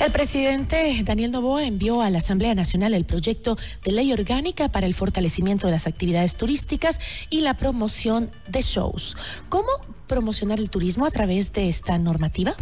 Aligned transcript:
El 0.00 0.12
presidente 0.12 1.02
Daniel 1.02 1.32
Novoa 1.32 1.64
envió 1.64 2.02
a 2.02 2.10
la 2.10 2.18
Asamblea 2.18 2.54
Nacional 2.54 2.94
el 2.94 3.04
proyecto 3.04 3.56
de 3.82 3.90
ley 3.90 4.12
orgánica 4.12 4.68
para 4.68 4.86
el 4.86 4.94
fortalecimiento 4.94 5.66
de 5.66 5.72
las 5.72 5.88
actividades 5.88 6.36
turísticas 6.36 7.00
y 7.30 7.40
la 7.40 7.54
promoción 7.54 8.30
de 8.46 8.62
shows. 8.62 9.16
¿Cómo 9.48 9.68
promocionar 10.06 10.60
el 10.60 10.70
turismo 10.70 11.04
a 11.04 11.10
través 11.10 11.52
de 11.52 11.68
esta 11.68 11.98
normativa? 11.98 12.54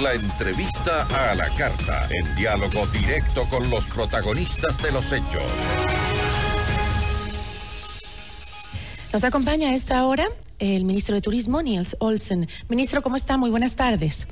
La 0.00 0.14
entrevista 0.14 1.06
a 1.30 1.34
la 1.34 1.48
carta, 1.50 2.08
en 2.10 2.34
diálogo 2.36 2.86
directo 2.86 3.46
con 3.50 3.68
los 3.68 3.84
protagonistas 3.86 4.82
de 4.82 4.92
los 4.92 5.12
hechos. 5.12 5.42
Nos 9.12 9.22
acompaña 9.22 9.68
a 9.68 9.74
esta 9.74 10.06
hora 10.06 10.26
el 10.58 10.84
ministro 10.84 11.14
de 11.14 11.20
Turismo, 11.20 11.60
Niels 11.60 11.96
Olsen. 12.00 12.48
Ministro, 12.68 13.02
¿cómo 13.02 13.16
está? 13.16 13.36
Muy 13.36 13.50
buenas 13.50 13.76
tardes. 13.76 14.26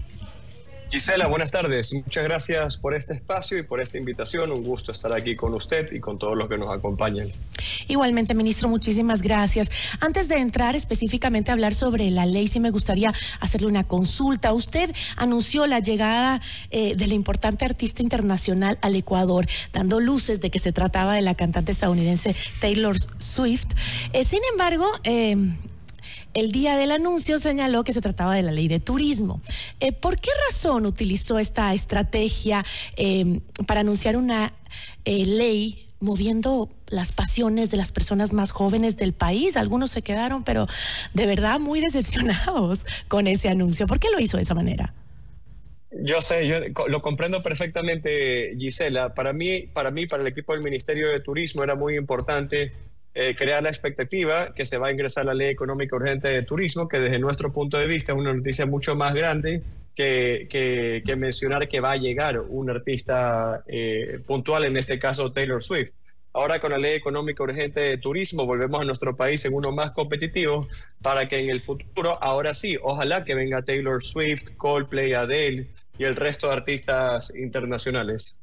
Gisela, 0.93 1.27
buenas 1.27 1.51
tardes. 1.51 1.95
Muchas 1.95 2.23
gracias 2.23 2.77
por 2.77 2.95
este 2.95 3.15
espacio 3.15 3.57
y 3.57 3.63
por 3.63 3.81
esta 3.81 3.97
invitación. 3.97 4.53
Un 4.53 4.63
gusto 4.63 4.93
estar 4.93 5.11
aquí 5.15 5.37
con 5.37 5.55
usted 5.55 5.91
y 5.91 6.01
con 6.01 6.19
todos 6.19 6.37
los 6.37 6.51
que 6.51 6.59
nos 6.59 6.71
acompañan. 6.71 7.29
Igualmente, 7.89 8.35
ministro, 8.35 8.69
muchísimas 8.69 9.23
gracias. 9.23 9.71
Antes 10.01 10.29
de 10.29 10.37
entrar 10.37 10.77
específicamente 10.77 11.51
a 11.51 11.55
hablar 11.55 11.73
sobre 11.73 12.11
la 12.11 12.27
ley, 12.27 12.47
sí 12.47 12.61
me 12.61 12.71
gustaría 12.71 13.11
hacerle 13.41 13.69
una 13.69 13.85
consulta. 13.85 14.53
Usted 14.53 14.95
anunció 15.17 15.67
la 15.67 15.81
llegada 15.81 16.43
eh, 16.71 16.95
de 16.95 17.07
la 17.07 17.15
importante 17.15 17.65
artista 17.65 18.03
internacional 18.03 18.79
al 18.83 18.95
Ecuador, 18.95 19.47
dando 19.73 19.99
luces 19.99 20.43
de 20.43 20.51
que 20.51 20.59
se 20.59 20.73
trataba 20.73 21.15
de 21.15 21.23
la 21.23 21.35
cantante 21.35 21.73
estadounidense 21.73 22.37
Taylor 22.61 22.97
Swift. 23.17 23.65
Eh, 24.13 24.25
sin 24.25 24.41
embargo, 24.53 24.93
eh, 25.05 25.37
el 26.35 26.53
día 26.53 26.77
del 26.77 26.93
anuncio 26.93 27.39
señaló 27.39 27.85
que 27.85 27.93
se 27.93 28.01
trataba 28.01 28.35
de 28.35 28.43
la 28.43 28.53
ley 28.53 28.69
de 28.69 28.81
turismo. 28.81 29.41
Eh, 29.81 29.93
¿Por 29.93 30.19
qué 30.19 30.31
razón 30.49 30.87
utilizó 30.87 31.39
esta 31.39 31.73
estrategia 31.75 32.65
eh, 32.97 33.41
para 33.67 33.81
anunciar 33.81 34.17
una 34.17 34.53
eh, 35.05 35.27
ley 35.27 35.89
moviendo 36.01 36.69
las 36.89 37.13
pasiones 37.13 37.71
de 37.71 37.77
las 37.77 37.93
personas 37.93 38.33
más 38.33 38.51
jóvenes 38.51 38.97
del 38.97 39.13
país? 39.13 39.57
Algunos 39.57 39.91
se 39.91 40.03
quedaron, 40.03 40.45
pero 40.45 40.67
de 41.15 41.27
verdad 41.27 41.61
muy 41.61 41.81
decepcionados 41.81 42.87
con 43.09 43.27
ese 43.27 43.49
anuncio. 43.49 43.87
¿Por 43.87 44.01
qué 44.01 44.09
lo 44.11 44.21
hizo 44.21 44.37
de 44.37 44.43
esa 44.45 44.55
manera? 44.55 44.95
Yo 46.05 46.23
sé, 46.23 46.49
yo 46.49 46.57
lo 46.89 47.03
comprendo 47.03 47.43
perfectamente, 47.43 48.57
Gisela. 48.59 49.13
Para 49.13 49.35
mí, 49.35 49.67
para 49.67 49.91
mí, 49.91 50.07
para 50.07 50.23
el 50.23 50.29
equipo 50.29 50.55
del 50.55 50.63
Ministerio 50.63 51.09
de 51.09 51.21
Turismo 51.21 51.63
era 51.63 51.75
muy 51.75 51.97
importante 51.97 52.73
eh, 53.15 53.35
crear 53.37 53.63
la 53.63 53.69
expectativa 53.69 54.55
que 54.55 54.65
se 54.65 54.79
va 54.79 54.89
a 54.89 54.91
ingresar 54.91 55.27
la 55.27 55.35
ley 55.35 55.49
económica 55.49 55.97
urgente 55.97 56.29
de 56.29 56.43
turismo, 56.43 56.89
que 56.89 56.99
desde 56.99 57.19
nuestro 57.19 57.53
punto 57.53 57.77
de 57.77 57.87
vista 57.87 58.13
es 58.13 58.19
una 58.19 58.33
noticia 58.33 58.65
mucho 58.65 58.97
más 58.97 59.15
grande 59.15 59.63
que, 59.95 60.47
que, 60.49 61.17
mencionar 61.17 61.69
que 61.69 61.81
va 61.81 61.93
a 61.93 61.97
llegar 61.97 62.41
un 62.41 62.71
artista 62.71 63.63
eh, 63.67 64.19
puntual, 64.27 64.65
en 64.65 64.79
este 64.79 64.99
caso 64.99 65.31
Taylor 65.31 65.63
Swift. 65.63 65.93
Ahora 66.35 66.61
con 66.61 66.71
la 66.71 66.79
ley 66.79 66.95
económica 66.95 67.43
urgente 67.43 67.81
de 67.81 67.99
turismo 67.99 68.47
volvemos 68.47 68.81
a 68.81 68.85
nuestro 68.85 69.15
país 69.15 69.45
en 69.45 69.53
uno 69.53 69.71
más 69.71 69.91
competitivo 69.91 70.67
para 71.03 71.29
que 71.29 71.39
en 71.39 71.51
el 71.51 71.61
futuro, 71.61 72.17
ahora 72.23 72.55
sí, 72.55 72.79
ojalá 72.83 73.25
que 73.25 73.35
venga 73.35 73.61
Taylor 73.61 74.03
Swift, 74.03 74.57
Coldplay, 74.57 75.13
Adele 75.13 75.67
y 75.99 76.05
el 76.05 76.17
resto 76.17 76.47
de 76.47 76.55
artistas 76.55 77.37
internacionales. 77.37 78.41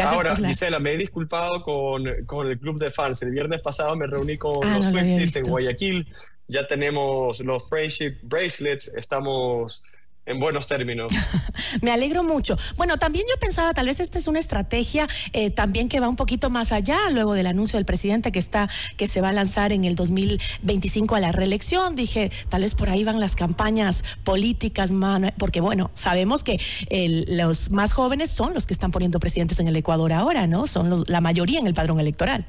Ahora, 0.00 0.36
Gisela, 0.36 0.78
me 0.78 0.92
he 0.92 0.98
disculpado 0.98 1.62
con, 1.62 2.06
el 2.06 2.58
club 2.58 2.78
de 2.78 2.90
fans. 2.90 3.22
El 3.22 3.30
viernes 3.30 3.60
pasado 3.60 3.96
me 3.96 4.06
reuní 4.06 4.36
con 4.36 4.66
ah, 4.66 4.76
los 4.76 4.86
Swifties 4.86 5.36
en 5.36 5.44
Guayaquil. 5.44 6.06
Ya 6.46 6.66
tenemos 6.66 7.40
los 7.40 7.68
Friendship 7.68 8.16
Bracelets. 8.22 8.88
Estamos 8.88 9.82
en 10.28 10.38
buenos 10.38 10.66
términos. 10.66 11.10
Me 11.82 11.90
alegro 11.90 12.22
mucho. 12.22 12.56
Bueno, 12.76 12.98
también 12.98 13.24
yo 13.28 13.38
pensaba, 13.40 13.72
tal 13.72 13.86
vez 13.86 13.98
esta 13.98 14.18
es 14.18 14.26
una 14.26 14.38
estrategia 14.38 15.08
eh, 15.32 15.50
también 15.50 15.88
que 15.88 16.00
va 16.00 16.08
un 16.08 16.16
poquito 16.16 16.50
más 16.50 16.70
allá, 16.70 16.98
luego 17.10 17.34
del 17.34 17.46
anuncio 17.46 17.78
del 17.78 17.86
presidente 17.86 18.30
que 18.30 18.38
está, 18.38 18.68
que 18.96 19.08
se 19.08 19.20
va 19.20 19.30
a 19.30 19.32
lanzar 19.32 19.72
en 19.72 19.84
el 19.84 19.96
2025 19.96 21.14
a 21.14 21.20
la 21.20 21.32
reelección. 21.32 21.96
Dije, 21.96 22.30
tal 22.48 22.62
vez 22.62 22.74
por 22.74 22.90
ahí 22.90 23.04
van 23.04 23.20
las 23.20 23.34
campañas 23.34 24.04
políticas, 24.24 24.92
porque 25.38 25.60
bueno, 25.60 25.90
sabemos 25.94 26.44
que 26.44 26.60
los 27.28 27.70
más 27.70 27.92
jóvenes 27.92 28.30
son 28.30 28.54
los 28.54 28.66
que 28.66 28.74
están 28.74 28.92
poniendo 28.92 29.20
presidentes 29.20 29.58
en 29.60 29.68
el 29.68 29.76
Ecuador 29.76 30.12
ahora, 30.12 30.46
¿no? 30.46 30.66
Son 30.66 31.04
la 31.06 31.20
mayoría 31.20 31.58
en 31.58 31.66
el 31.66 31.74
padrón 31.74 32.00
electoral. 32.00 32.46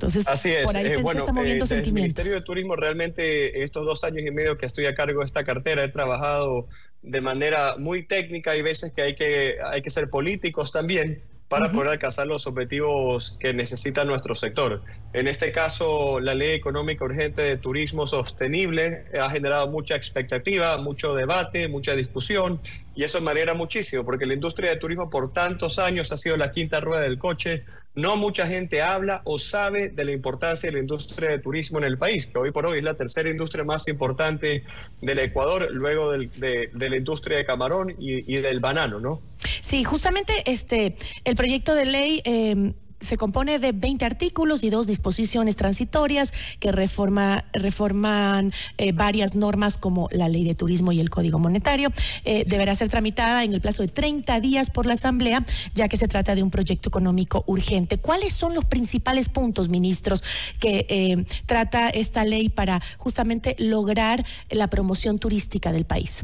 Entonces, 0.00 0.26
Así 0.26 0.50
es. 0.50 0.74
Eh, 0.76 0.96
bueno, 1.02 1.26
eh, 1.44 1.58
el 1.58 1.92
Ministerio 1.92 2.32
de 2.32 2.40
Turismo 2.40 2.74
realmente 2.74 3.62
estos 3.62 3.84
dos 3.84 4.02
años 4.02 4.24
y 4.26 4.30
medio 4.30 4.56
que 4.56 4.64
estoy 4.64 4.86
a 4.86 4.94
cargo 4.94 5.20
de 5.20 5.26
esta 5.26 5.44
cartera 5.44 5.84
he 5.84 5.88
trabajado 5.88 6.68
de 7.02 7.20
manera 7.20 7.76
muy 7.76 8.06
técnica. 8.06 8.56
y 8.56 8.62
veces 8.62 8.94
que 8.94 9.02
hay 9.02 9.14
que, 9.14 9.58
hay 9.62 9.82
que 9.82 9.90
ser 9.90 10.08
políticos 10.08 10.72
también 10.72 11.22
para 11.50 11.72
poder 11.72 11.88
alcanzar 11.88 12.28
los 12.28 12.46
objetivos 12.46 13.36
que 13.40 13.52
necesita 13.52 14.04
nuestro 14.04 14.36
sector. 14.36 14.82
En 15.12 15.26
este 15.26 15.50
caso, 15.50 16.20
la 16.20 16.32
Ley 16.32 16.52
Económica 16.52 17.04
Urgente 17.04 17.42
de 17.42 17.56
Turismo 17.56 18.06
Sostenible 18.06 19.06
ha 19.20 19.28
generado 19.30 19.66
mucha 19.66 19.96
expectativa, 19.96 20.76
mucho 20.76 21.12
debate, 21.16 21.66
mucha 21.66 21.96
discusión, 21.96 22.60
y 22.94 23.02
eso 23.02 23.20
me 23.20 23.32
alegra 23.32 23.54
muchísimo, 23.54 24.04
porque 24.04 24.26
la 24.26 24.34
industria 24.34 24.70
de 24.70 24.76
turismo 24.76 25.10
por 25.10 25.32
tantos 25.32 25.80
años 25.80 26.12
ha 26.12 26.16
sido 26.16 26.36
la 26.36 26.52
quinta 26.52 26.78
rueda 26.78 27.02
del 27.02 27.18
coche. 27.18 27.64
No 27.96 28.14
mucha 28.14 28.46
gente 28.46 28.80
habla 28.80 29.20
o 29.24 29.36
sabe 29.36 29.88
de 29.88 30.04
la 30.04 30.12
importancia 30.12 30.68
de 30.68 30.74
la 30.74 30.80
industria 30.80 31.30
de 31.30 31.40
turismo 31.40 31.78
en 31.78 31.84
el 31.84 31.98
país, 31.98 32.28
que 32.28 32.38
hoy 32.38 32.52
por 32.52 32.64
hoy 32.64 32.78
es 32.78 32.84
la 32.84 32.94
tercera 32.94 33.28
industria 33.28 33.64
más 33.64 33.88
importante 33.88 34.62
del 35.00 35.18
Ecuador, 35.18 35.66
luego 35.72 36.12
de, 36.12 36.70
la 36.72 36.96
industria 36.96 37.38
de 37.38 37.44
camarón 37.44 37.90
y, 37.98 38.32
y 38.32 38.36
del 38.36 38.60
banano, 38.60 39.00
¿no? 39.00 39.20
Sí, 39.60 39.84
justamente 39.84 40.32
este 40.46 40.96
el 41.24 41.36
proyecto 41.36 41.74
de 41.74 41.84
ley 41.84 42.22
eh, 42.24 42.72
se 43.00 43.16
compone 43.16 43.58
de 43.58 43.72
20 43.72 44.04
artículos 44.04 44.62
y 44.62 44.70
dos 44.70 44.86
disposiciones 44.86 45.56
transitorias 45.56 46.32
que 46.58 46.70
reforma, 46.70 47.44
reforman 47.52 48.52
eh, 48.78 48.92
varias 48.92 49.34
normas 49.34 49.76
como 49.76 50.08
la 50.12 50.28
ley 50.28 50.44
de 50.44 50.54
turismo 50.54 50.92
y 50.92 51.00
el 51.00 51.10
código 51.10 51.38
monetario. 51.38 51.90
Eh, 52.24 52.44
deberá 52.46 52.74
ser 52.74 52.88
tramitada 52.88 53.44
en 53.44 53.54
el 53.54 53.60
plazo 53.60 53.82
de 53.82 53.88
30 53.88 54.40
días 54.40 54.70
por 54.70 54.86
la 54.86 54.94
Asamblea, 54.94 55.44
ya 55.74 55.88
que 55.88 55.96
se 55.96 56.08
trata 56.08 56.34
de 56.34 56.42
un 56.42 56.50
proyecto 56.50 56.88
económico 56.88 57.42
urgente. 57.46 57.98
¿Cuáles 57.98 58.34
son 58.34 58.54
los 58.54 58.64
principales 58.66 59.28
puntos, 59.28 59.68
ministros, 59.68 60.22
que 60.58 60.86
eh, 60.88 61.24
trata 61.46 61.88
esta 61.88 62.24
ley 62.24 62.48
para 62.48 62.80
justamente 62.98 63.56
lograr 63.58 64.24
la 64.50 64.68
promoción 64.68 65.18
turística 65.18 65.72
del 65.72 65.86
país? 65.86 66.22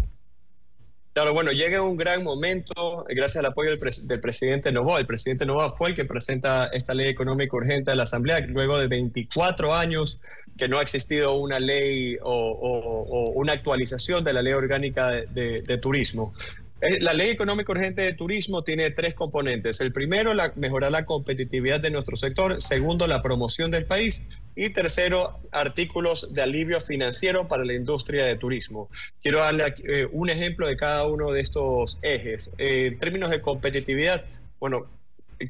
Claro, 1.16 1.32
bueno, 1.32 1.50
llega 1.50 1.80
un 1.80 1.96
gran 1.96 2.22
momento 2.22 3.06
gracias 3.08 3.36
al 3.36 3.46
apoyo 3.46 3.70
del, 3.70 4.20
presidente 4.20 4.70
Novoa. 4.70 5.00
El 5.00 5.06
presidente 5.06 5.46
Novoa 5.46 5.70
fue 5.70 5.88
el 5.88 5.96
que 5.96 6.04
presenta 6.04 6.66
esta 6.66 6.92
ley 6.92 7.08
económica 7.08 7.56
urgente 7.56 7.90
a 7.90 7.94
la 7.94 8.02
Asamblea 8.02 8.40
luego 8.40 8.76
de 8.76 8.86
24 8.86 9.74
años 9.74 10.20
que 10.58 10.68
no 10.68 10.78
ha 10.78 10.82
existido 10.82 11.32
una 11.36 11.58
ley 11.58 12.18
o, 12.20 13.32
una 13.34 13.54
actualización 13.54 14.24
de 14.24 14.34
la 14.34 14.42
ley 14.42 14.52
orgánica 14.52 15.10
de, 15.10 15.78
turismo. 15.80 16.34
Eh, 16.82 17.00
la 17.00 17.14
ley 17.14 17.30
económica 17.30 17.72
urgente 17.72 18.02
de 18.02 18.12
turismo 18.12 18.62
tiene 18.62 18.90
tres 18.90 19.14
componentes. 19.14 19.80
El 19.80 19.94
primero, 19.94 20.34
la, 20.34 20.52
mejorar 20.54 20.92
la 20.92 21.06
competitividad 21.06 21.80
de 21.80 21.90
nuestro 21.90 22.16
sector. 22.16 22.60
Segundo, 22.60 23.06
la 23.06 23.22
promoción 23.22 23.70
del 23.70 23.86
país. 23.86 24.26
Y 24.56 24.70
tercero, 24.70 25.38
artículos 25.52 26.32
de 26.32 26.42
alivio 26.42 26.80
financiero 26.80 27.46
para 27.46 27.64
la 27.64 27.74
industria 27.74 28.24
de 28.24 28.36
turismo. 28.36 28.88
Quiero 29.22 29.40
darle 29.40 29.74
eh, 29.84 30.08
un 30.10 30.30
ejemplo 30.30 30.66
de 30.66 30.78
cada 30.78 31.06
uno 31.06 31.30
de 31.30 31.42
estos 31.42 31.98
ejes. 32.00 32.52
Eh, 32.56 32.86
en 32.86 32.98
términos 32.98 33.30
de 33.30 33.42
competitividad, 33.42 34.24
bueno, 34.58 34.86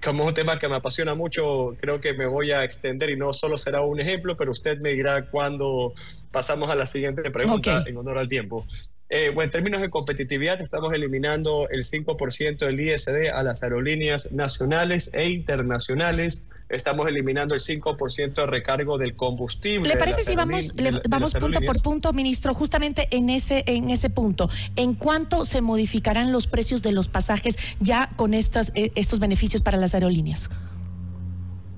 como 0.03 0.25
es 0.25 0.29
un 0.31 0.35
tema 0.35 0.59
que 0.59 0.69
me 0.69 0.75
apasiona 0.75 1.15
mucho, 1.15 1.77
creo 1.81 2.01
que 2.01 2.15
me 2.15 2.27
voy 2.27 2.51
a 2.51 2.65
extender 2.65 3.11
y 3.11 3.17
no 3.17 3.33
solo 3.33 3.57
será 3.57 3.81
un 3.83 4.01
ejemplo, 4.01 4.37
pero 4.37 4.51
usted 4.51 4.81
me 4.81 4.93
dirá 4.93 5.27
cuando 5.27 5.95
pasamos 6.33 6.69
a 6.69 6.75
la 6.75 6.87
siguiente 6.87 7.31
pregunta 7.31 7.85
en 7.87 7.97
honor 7.97 8.19
al 8.19 8.29
tiempo. 8.29 8.67
Eh, 9.09 9.33
en 9.37 9.51
términos 9.51 9.81
de 9.81 9.89
competitividad, 9.89 10.61
estamos 10.61 10.93
eliminando 10.93 11.69
el 11.69 11.85
5% 11.85 12.59
del 12.59 12.81
ISD 12.81 13.31
a 13.33 13.43
las 13.45 13.63
aerolíneas 13.63 14.33
nacionales 14.33 15.15
e 15.15 15.29
internacionales. 15.29 16.45
Estamos 16.69 17.07
eliminando 17.07 17.55
el 17.55 17.61
5% 17.61 18.35
de 18.35 18.47
recargo 18.47 18.99
del 18.99 19.15
combustible. 19.15 19.89
¿Le 19.89 19.97
parece 19.97 20.23
si 20.23 20.35
vamos, 20.35 20.73
vamos 21.09 21.35
punto 21.35 21.61
por 21.61 21.81
punto, 21.83 22.13
ministro, 22.13 22.53
justamente 22.53 23.07
en 23.13 23.31
ese, 23.31 23.63
en 23.69 23.91
ese 23.91 24.11
punto? 24.11 24.51
¿En 24.75 24.95
cuánto 24.95 25.45
se 25.45 25.61
modificarán 25.61 26.33
los 26.33 26.49
precios 26.49 26.83
de 26.83 26.91
los 26.91 27.07
pasajes 27.07 27.77
ya 27.79 28.11
con 28.17 28.35
estos, 28.35 28.73
eh, 28.75 28.91
estos 28.97 29.21
beneficios 29.21 29.63
para 29.63 29.79
las 29.79 29.95
aerolíneas? 29.95 30.51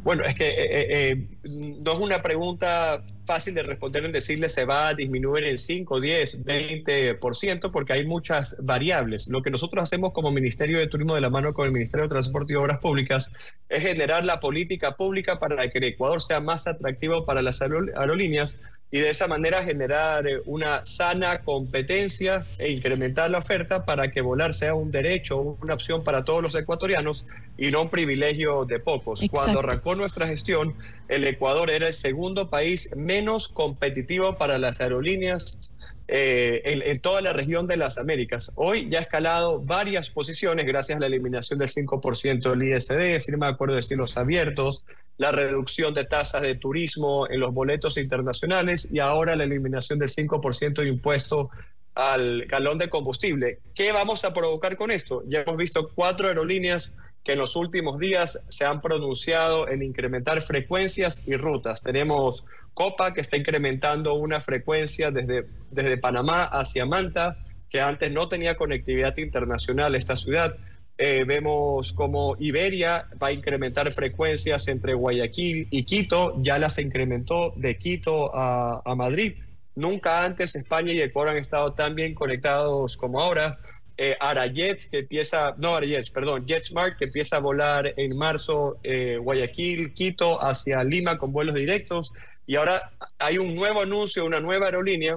Bueno, 0.03 0.25
es 0.25 0.35
que 0.35 0.49
eh, 0.49 1.11
eh, 1.11 1.27
no 1.45 1.93
es 1.93 1.99
una 1.99 2.23
pregunta 2.23 3.05
fácil 3.29 3.53
de 3.53 3.63
responder 3.63 4.07
en 4.07 4.11
decirle 4.11 4.49
se 4.49 4.65
va 4.65 4.89
a 4.89 4.95
disminuir 4.95 5.45
en 5.45 5.59
5, 5.59 6.01
10, 6.01 6.47
20%, 6.47 7.71
porque 7.71 7.93
hay 7.93 8.07
muchas 8.07 8.57
variables. 8.65 9.29
Lo 9.29 9.43
que 9.43 9.51
nosotros 9.51 9.83
hacemos 9.83 10.15
como 10.15 10.33
Ministerio 10.33 10.79
de 10.79 10.87
Turismo 10.87 11.15
de 11.15 11.21
la 11.21 11.29
mano 11.29 11.53
con 11.53 11.67
el 11.67 11.73
Ministerio 11.73 12.05
de 12.05 12.09
Transporte 12.09 12.55
y 12.55 12.57
Obras 12.57 12.79
Públicas 12.79 13.37
es 13.69 13.83
generar 13.83 14.25
la 14.25 14.41
política 14.41 14.97
pública 14.97 15.39
para 15.39 15.69
que 15.69 15.77
el 15.77 15.85
Ecuador 15.85 16.23
sea 16.23 16.41
más 16.41 16.67
atractivo 16.67 17.27
para 17.27 17.43
las 17.43 17.61
aerolíneas 17.61 18.61
y 18.90 19.00
de 19.00 19.11
esa 19.11 19.26
manera 19.26 19.62
generar 19.62 20.26
eh, 20.26 20.40
una 20.46 20.82
sana 20.82 21.43
competencia 21.43 22.44
e 22.58 22.70
incrementar 22.70 23.31
la 23.31 23.38
oferta 23.38 23.85
para 23.85 24.11
que 24.11 24.23
volar 24.23 24.55
sea 24.55 24.75
un 24.75 24.90
derecho, 24.90 25.56
una 25.61 25.75
opción 25.75 26.05
para 26.05 26.25
todos 26.25 26.43
los 26.43 26.55
ecuatorianos 26.55 27.26
y 27.58 27.70
no 27.70 27.82
un 27.82 27.90
privilegio 27.90 28.64
de 28.64 28.81
pocos. 28.81 29.20
Cuando 29.31 29.61
arrancó 29.61 29.94
nuestra 29.94 30.26
gestión, 30.26 30.75
el 31.08 31.26
Ecuador 31.26 31.70
era 31.70 31.87
el 31.87 31.93
segundo 31.93 32.49
país 32.49 32.96
menos 32.96 33.49
competitivo 33.49 34.38
para 34.38 34.58
las 34.58 34.81
aerolíneas 34.81 35.76
eh, 36.11 36.62
en, 36.64 37.00
toda 37.00 37.20
la 37.20 37.35
región 37.35 37.67
de 37.67 37.76
las 37.76 37.99
Américas. 37.99 38.52
Hoy 38.56 38.88
ya 38.88 39.00
ha 39.00 39.02
escalado 39.02 39.61
varias 39.61 40.08
posiciones 40.08 40.67
gracias 40.67 40.96
a 40.96 41.00
la 41.00 41.06
eliminación 41.06 41.58
del 41.58 41.69
5% 41.69 42.56
del 42.56 42.62
ISD, 42.62 43.23
firma 43.23 43.46
de 43.46 43.52
acuerdo 43.52 43.75
de 43.75 43.82
cielos 43.82 44.17
abiertos, 44.17 44.85
la 45.19 45.32
reducción 45.32 45.93
de 45.93 46.05
tasas 46.05 46.43
de 46.43 46.55
turismo 46.55 47.29
en 47.29 47.41
los 47.41 47.53
boletos 47.53 47.99
internacionales 47.99 48.88
y 48.93 49.00
ahora 49.00 49.37
la 49.37 49.44
eliminación 49.44 49.99
del 49.99 50.09
5% 50.09 50.82
de 50.82 50.88
impuesto 50.88 51.50
al 51.94 52.47
galón 52.47 52.79
de 52.79 52.88
combustible. 52.88 53.59
¿Qué 53.75 53.91
vamos 53.91 54.25
a 54.25 54.32
provocar 54.32 54.76
con 54.76 54.93
esto? 54.93 55.25
Ya 55.26 55.41
hemos 55.41 55.56
visto 55.56 55.91
cuatro 55.93 56.29
aerolíneas 56.29 56.97
que 57.25 57.32
en 57.32 57.41
los 57.41 57.56
últimos 57.56 57.99
días 57.99 58.44
se 58.49 58.65
han 58.65 58.81
pronunciado 58.81 59.69
en 59.69 59.82
incrementar 59.82 60.41
frecuencias 60.41 61.26
y 61.26 61.37
rutas. 61.37 61.82
Tenemos 61.82 62.44
Copa, 62.73 63.12
que 63.12 63.21
está 63.21 63.37
incrementando 63.37 64.14
una 64.14 64.41
frecuencia 64.41 65.11
desde, 65.11 65.47
desde 65.73 65.99
Panamá 65.99 66.44
hacia 66.44 66.87
Manta, 66.87 67.38
que 67.69 67.81
antes 67.81 68.12
no 68.12 68.29
tenía 68.29 68.56
conectividad 68.56 69.17
internacional 69.19 69.97
esta 69.97 70.14
ciudad. 70.14 70.55
Eh, 71.00 71.23
vemos 71.25 71.93
como 71.93 72.35
Iberia 72.41 73.06
va 73.23 73.29
a 73.29 73.33
incrementar 73.33 73.93
frecuencias 73.93 74.67
entre 74.67 74.95
Guayaquil 74.95 75.69
y 75.71 75.85
Quito, 75.85 76.35
ya 76.43 76.59
las 76.59 76.77
incrementó 76.81 77.53
de 77.55 77.79
Quito 77.79 78.35
a, 78.35 78.83
a 78.85 78.95
Madrid. 78.97 79.35
Nunca 79.77 80.25
antes 80.25 80.56
España 80.56 80.93
y 80.93 81.00
Ecuador 81.00 81.35
han 81.35 81.39
estado 81.39 81.73
tan 81.73 81.95
bien 81.95 82.15
conectados 82.15 82.97
como 82.97 83.21
ahora. 83.21 83.59
Eh, 83.97 84.17
que 84.91 84.99
empieza, 84.99 85.55
no 85.59 85.77
Arajets, 85.77 86.11
perdón, 86.11 86.47
JetSmart, 86.47 86.97
que 86.99 87.06
empieza 87.06 87.37
a 87.37 87.41
volar 87.41 87.95
en 87.97 88.17
marzo 88.17 88.79
eh, 88.83 89.19
Guayaquil, 89.19 89.95
Quito, 89.95 90.43
hacia 90.43 90.83
Lima 90.83 91.17
con 91.17 91.33
vuelos 91.33 91.55
directos. 91.55 92.12
Y 92.45 92.56
ahora 92.56 92.93
hay 93.19 93.39
un 93.39 93.55
nuevo 93.55 93.83
anuncio, 93.83 94.25
una 94.25 94.41
nueva 94.41 94.67
aerolínea 94.67 95.17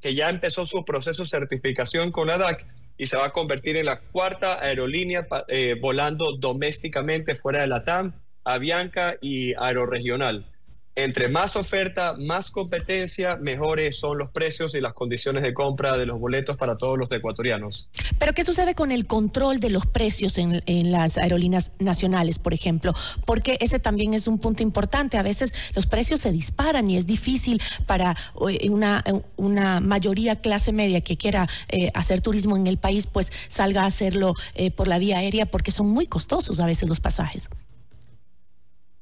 que 0.00 0.14
ya 0.14 0.30
empezó 0.30 0.64
su 0.64 0.84
proceso 0.84 1.22
de 1.22 1.28
certificación 1.28 2.10
con 2.10 2.26
la 2.26 2.38
DAC 2.38 2.66
y 2.98 3.06
se 3.06 3.16
va 3.16 3.26
a 3.26 3.32
convertir 3.32 3.76
en 3.76 3.86
la 3.86 4.00
cuarta 4.00 4.62
aerolínea 4.62 5.26
eh, 5.48 5.76
volando 5.80 6.36
domésticamente 6.36 7.34
fuera 7.34 7.60
de 7.60 7.66
la 7.66 7.84
TAM, 7.84 8.12
Avianca 8.44 9.16
y 9.20 9.54
Aeroregional. 9.54 10.46
Entre 10.98 11.28
más 11.28 11.56
oferta, 11.56 12.14
más 12.18 12.50
competencia, 12.50 13.36
mejores 13.36 13.98
son 13.98 14.16
los 14.16 14.30
precios 14.30 14.74
y 14.74 14.80
las 14.80 14.94
condiciones 14.94 15.42
de 15.42 15.52
compra 15.52 15.98
de 15.98 16.06
los 16.06 16.18
boletos 16.18 16.56
para 16.56 16.78
todos 16.78 16.96
los 16.96 17.12
ecuatorianos. 17.12 17.90
Pero 18.18 18.32
¿qué 18.32 18.44
sucede 18.44 18.74
con 18.74 18.90
el 18.90 19.06
control 19.06 19.60
de 19.60 19.68
los 19.68 19.84
precios 19.84 20.38
en, 20.38 20.62
las 20.90 21.18
aerolíneas 21.18 21.72
nacionales, 21.80 22.38
por 22.38 22.54
ejemplo? 22.54 22.94
Porque 23.26 23.58
ese 23.60 23.78
también 23.78 24.14
es 24.14 24.26
un 24.26 24.38
punto 24.38 24.62
importante. 24.62 25.18
A 25.18 25.22
veces 25.22 25.52
los 25.74 25.86
precios 25.86 26.22
se 26.22 26.32
disparan 26.32 26.88
y 26.88 26.96
es 26.96 27.06
difícil 27.06 27.60
para 27.84 28.16
eh, 28.48 28.70
una, 28.70 29.04
una 29.36 29.80
mayoría 29.80 30.40
clase 30.40 30.72
media 30.72 31.02
que 31.02 31.18
quiera 31.18 31.46
eh, 31.68 31.90
hacer 31.92 32.22
turismo 32.22 32.56
en 32.56 32.66
el 32.66 32.78
país, 32.78 33.06
pues 33.06 33.30
salga 33.48 33.82
a 33.82 33.86
hacerlo 33.86 34.32
eh, 34.54 34.70
por 34.70 34.88
la 34.88 34.98
vía 34.98 35.18
aérea 35.18 35.44
porque 35.44 35.72
son 35.72 35.88
muy 35.88 36.06
costosos 36.06 36.58
a 36.58 36.64
veces 36.64 36.88
los 36.88 37.00
pasajes. 37.00 37.50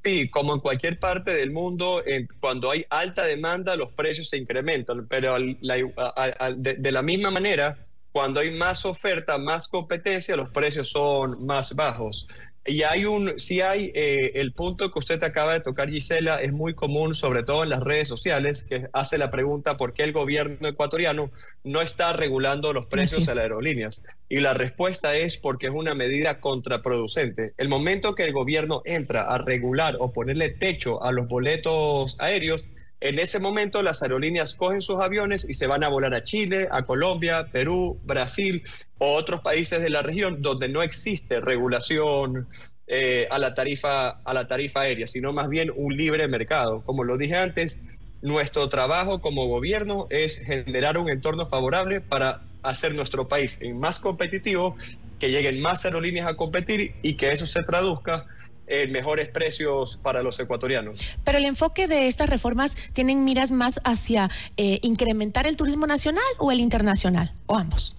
Sí, 0.05 0.29
como 0.29 0.53
en 0.53 0.61
cualquier 0.61 0.99
parte 0.99 1.33
del 1.33 1.51
mundo, 1.51 2.05
cuando 2.39 2.71
hay 2.71 2.85
alta 2.91 3.25
demanda, 3.25 3.75
los 3.75 3.91
precios 3.93 4.29
se 4.29 4.37
incrementan, 4.37 5.07
pero 5.09 5.35
de, 5.39 6.93
la 6.93 7.03
misma 7.03 7.31
manera, 7.31 7.79
cuando 8.13 8.41
hay 8.41 8.51
más 8.51 8.85
oferta, 8.85 9.39
más 9.39 9.67
competencia, 9.67 10.37
los 10.37 10.51
precios 10.51 10.91
son 10.91 11.47
más 11.47 11.75
bajos. 11.75 12.29
Y 12.67 12.83
hay 12.83 13.05
un, 13.05 13.39
si 13.39 13.61
hay 13.61 13.93
eh, 13.95 14.33
el 14.37 14.53
punto 14.53 14.91
que 14.91 14.99
usted 14.99 15.23
acaba 15.23 15.53
de 15.53 15.61
tocar, 15.61 15.91
Gisela, 15.91 16.41
es 16.41 16.53
muy 16.53 16.75
común, 16.75 17.15
sobre 17.15 17.43
todo 17.43 17.63
en 17.63 17.69
las 17.69 17.81
redes 17.81 18.09
sociales, 18.09 18.67
que 18.67 18.89
hace 18.95 19.19
la 19.19 19.31
pregunta 19.31 19.77
por 19.77 19.93
qué 19.93 20.03
el 20.03 20.13
gobierno 20.13 20.67
ecuatoriano 20.67 21.31
no 21.63 21.83
está 21.83 22.15
regulando 22.15 22.73
los 22.73 22.87
precios 22.87 23.29
a 23.29 23.35
las 23.35 23.43
aerolíneas. 23.43 24.07
Y 24.31 24.41
la 24.41 24.55
respuesta 24.55 25.15
es 25.15 25.37
porque 25.37 25.67
es 25.67 25.73
una 25.75 25.95
medida 25.95 26.41
contraproducente. 26.41 27.53
El 27.59 27.69
momento 27.69 28.15
que 28.15 28.25
el 28.25 28.33
gobierno 28.33 28.81
entra 28.87 29.23
a 29.25 29.37
regular 29.37 29.97
o 30.01 30.13
ponerle 30.13 30.49
techo 30.49 31.03
a 31.03 31.13
los 31.13 31.29
boletos 31.29 32.17
aéreos, 32.19 32.67
en 33.05 33.19
ese 33.19 33.39
momento 33.39 33.83
las 33.83 34.03
aerolíneas 34.03 34.55
cogen 34.55 34.81
sus 34.81 34.99
aviones 34.99 35.47
y 35.47 35.53
se 35.53 35.67
van 35.67 35.85
a 35.85 35.91
volar 35.91 36.15
a 36.15 36.23
Chile, 36.23 36.69
a 36.71 36.87
Colombia, 36.87 37.49
Perú, 37.53 38.01
Brasil 38.03 38.63
o 38.97 39.13
otros 39.13 39.43
países 39.43 39.83
de 39.83 39.91
la 39.91 40.01
región 40.01 40.41
donde 40.41 40.71
no 40.71 40.83
existe 40.83 41.39
regulación 41.39 42.49
eh, 42.87 43.29
a, 43.31 43.39
la 43.39 43.55
tarifa, 43.55 44.09
a 44.09 44.33
la 44.33 44.49
tarifa 44.49 44.81
aérea, 44.81 45.07
sino 45.07 45.35
más 45.35 45.51
bien 45.51 45.71
un 45.77 45.95
libre 45.95 46.27
mercado. 46.29 46.83
Como 46.87 47.05
lo 47.05 47.19
dije 47.19 47.37
antes, 47.37 47.83
nuestro 48.23 48.71
trabajo 48.71 49.21
como 49.21 49.49
gobierno 49.49 50.07
es 50.09 50.39
generar 50.39 50.97
un 50.97 51.11
entorno 51.11 51.45
favorable 51.45 52.01
para 52.01 52.41
hacer 52.63 52.95
nuestro 52.95 53.29
país 53.29 53.61
más 53.75 54.01
competitivo, 54.01 54.77
que 55.21 55.31
lleguen 55.31 55.61
más 55.61 55.85
aerolíneas 55.85 56.27
a 56.27 56.37
competir 56.37 56.95
y 57.03 57.19
que 57.19 57.33
eso 57.33 57.45
se 57.45 57.63
traduzca 57.65 58.25
en 58.67 58.93
mejores 58.93 59.29
precios 59.29 59.99
para 60.03 60.23
los 60.23 60.39
ecuatorianos. 60.41 61.19
Pero 61.25 61.39
el 61.39 61.45
enfoque 61.45 61.87
de 61.87 62.09
estas 62.09 62.29
reformas 62.29 62.75
tienen 62.93 63.25
miras 63.25 63.51
más 63.51 63.81
hacia 63.85 64.31
eh, 64.57 64.79
incrementar 64.83 65.47
el 65.47 65.57
turismo 65.57 65.87
nacional 65.87 66.25
o 66.39 66.53
el 66.53 66.61
internacional, 66.61 67.33
o 67.47 67.57
ambos. 67.57 67.97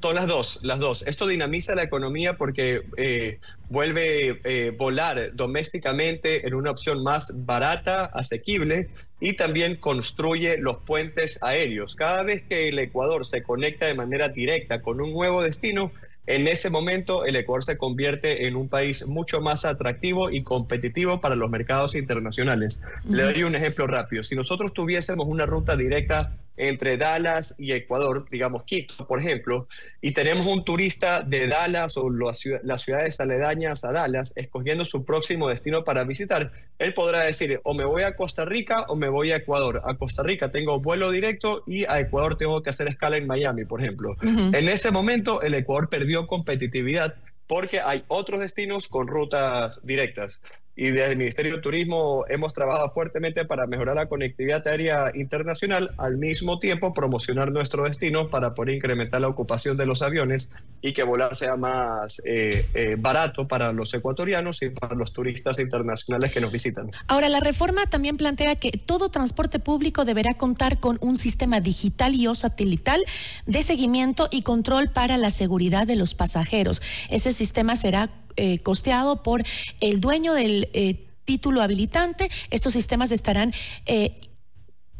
Son 0.00 0.14
las 0.14 0.28
dos, 0.28 0.60
las 0.62 0.78
dos. 0.78 1.04
Esto 1.08 1.26
dinamiza 1.26 1.74
la 1.74 1.82
economía 1.82 2.36
porque 2.36 2.82
eh, 2.96 3.40
vuelve 3.68 4.40
eh, 4.44 4.72
volar 4.76 5.34
domésticamente 5.34 6.46
en 6.46 6.54
una 6.54 6.70
opción 6.70 7.02
más 7.02 7.44
barata, 7.44 8.04
asequible 8.04 8.90
y 9.18 9.32
también 9.32 9.74
construye 9.74 10.58
los 10.58 10.78
puentes 10.78 11.42
aéreos. 11.42 11.96
Cada 11.96 12.22
vez 12.22 12.44
que 12.44 12.68
el 12.68 12.78
Ecuador 12.78 13.26
se 13.26 13.42
conecta 13.42 13.86
de 13.86 13.94
manera 13.94 14.28
directa 14.28 14.82
con 14.82 15.00
un 15.00 15.12
nuevo 15.12 15.42
destino, 15.42 15.90
en 16.28 16.46
ese 16.46 16.68
momento, 16.68 17.24
el 17.24 17.36
Ecuador 17.36 17.64
se 17.64 17.78
convierte 17.78 18.46
en 18.46 18.54
un 18.54 18.68
país 18.68 19.06
mucho 19.06 19.40
más 19.40 19.64
atractivo 19.64 20.30
y 20.30 20.42
competitivo 20.42 21.22
para 21.22 21.36
los 21.36 21.48
mercados 21.48 21.94
internacionales. 21.94 22.82
Le 23.08 23.22
doy 23.22 23.44
un 23.44 23.54
ejemplo 23.54 23.86
rápido. 23.86 24.22
Si 24.22 24.36
nosotros 24.36 24.74
tuviésemos 24.74 25.26
una 25.26 25.46
ruta 25.46 25.74
directa 25.74 26.30
entre 26.58 26.96
Dallas 26.96 27.54
y 27.58 27.72
Ecuador, 27.72 28.26
digamos 28.30 28.64
Quito, 28.64 29.06
por 29.06 29.20
ejemplo, 29.20 29.68
y 30.02 30.12
tenemos 30.12 30.46
un 30.46 30.64
turista 30.64 31.22
de 31.22 31.46
Dallas 31.46 31.96
o 31.96 32.10
las 32.10 32.80
ciudades 32.82 33.20
aledañas 33.20 33.84
a 33.84 33.92
Dallas 33.92 34.32
escogiendo 34.36 34.84
su 34.84 35.04
próximo 35.04 35.48
destino 35.48 35.84
para 35.84 36.04
visitar, 36.04 36.52
él 36.78 36.94
podrá 36.94 37.22
decir 37.22 37.60
o 37.64 37.74
me 37.74 37.84
voy 37.84 38.02
a 38.02 38.16
Costa 38.16 38.44
Rica 38.44 38.84
o 38.88 38.96
me 38.96 39.08
voy 39.08 39.32
a 39.32 39.36
Ecuador. 39.36 39.82
A 39.84 39.94
Costa 39.94 40.22
Rica 40.22 40.50
tengo 40.50 40.80
vuelo 40.80 41.10
directo 41.10 41.62
y 41.66 41.84
a 41.84 42.00
Ecuador 42.00 42.36
tengo 42.36 42.62
que 42.62 42.70
hacer 42.70 42.88
escala 42.88 43.16
en 43.16 43.26
Miami, 43.26 43.64
por 43.64 43.80
ejemplo. 43.80 44.16
En 44.22 44.68
ese 44.68 44.90
momento 44.90 45.42
el 45.42 45.54
Ecuador 45.54 45.88
perdió 45.88 46.26
competitividad 46.26 47.14
porque 47.46 47.80
hay 47.80 48.04
otros 48.08 48.40
destinos 48.40 48.88
con 48.88 49.06
rutas 49.06 49.86
directas 49.86 50.42
y 50.80 50.92
desde 50.92 51.10
el 51.10 51.18
Ministerio 51.18 51.56
de 51.56 51.60
Turismo 51.60 52.24
hemos 52.28 52.54
trabajado 52.54 52.88
fuertemente 52.90 53.44
para 53.44 53.66
mejorar 53.66 53.96
la 53.96 54.06
conectividad 54.06 54.64
aérea 54.68 55.10
internacional, 55.12 55.90
al 55.98 56.18
mismo 56.18 56.60
tiempo 56.60 56.94
promocionar 56.94 57.50
nuestro 57.50 57.82
destino 57.82 58.30
para 58.30 58.54
poder 58.54 58.76
incrementar 58.76 59.20
la 59.20 59.26
ocupación 59.26 59.76
de 59.76 59.86
los 59.86 60.02
aviones 60.02 60.54
y 60.80 60.92
que 60.92 61.02
volar 61.02 61.34
sea 61.34 61.56
más 61.56 62.22
eh, 62.24 62.64
eh, 62.74 62.94
barato 62.96 63.48
para 63.48 63.72
los 63.72 63.92
ecuatorianos 63.92 64.62
y 64.62 64.70
para 64.70 64.94
los 64.94 65.12
turistas 65.12 65.58
internacionales 65.58 66.32
que 66.32 66.40
nos 66.40 66.52
visitan. 66.52 66.92
Ahora, 67.08 67.28
la 67.28 67.40
reforma 67.40 67.86
también 67.86 68.16
plantea 68.16 68.54
que 68.54 68.70
todo 68.70 69.08
transporte 69.08 69.58
público 69.58 70.04
deberá 70.04 70.34
contar 70.34 70.78
con 70.78 70.98
un 71.00 71.16
sistema 71.16 71.60
digital 71.60 72.14
y 72.14 72.28
o 72.28 72.36
satelital 72.36 73.04
de 73.46 73.64
seguimiento 73.64 74.28
y 74.30 74.42
control 74.42 74.90
para 74.90 75.16
la 75.16 75.32
seguridad 75.32 75.88
de 75.88 75.96
los 75.96 76.14
pasajeros. 76.14 76.80
Ese 77.10 77.32
sistema 77.32 77.74
será 77.74 78.10
eh, 78.38 78.60
costeado 78.60 79.24
por 79.24 79.42
el 79.80 80.00
dueño 80.00 80.32
del 80.32 80.68
eh, 80.72 81.08
título 81.24 81.60
habilitante. 81.60 82.30
Estos 82.50 82.72
sistemas 82.72 83.10
estarán 83.10 83.52
eh, 83.84 84.14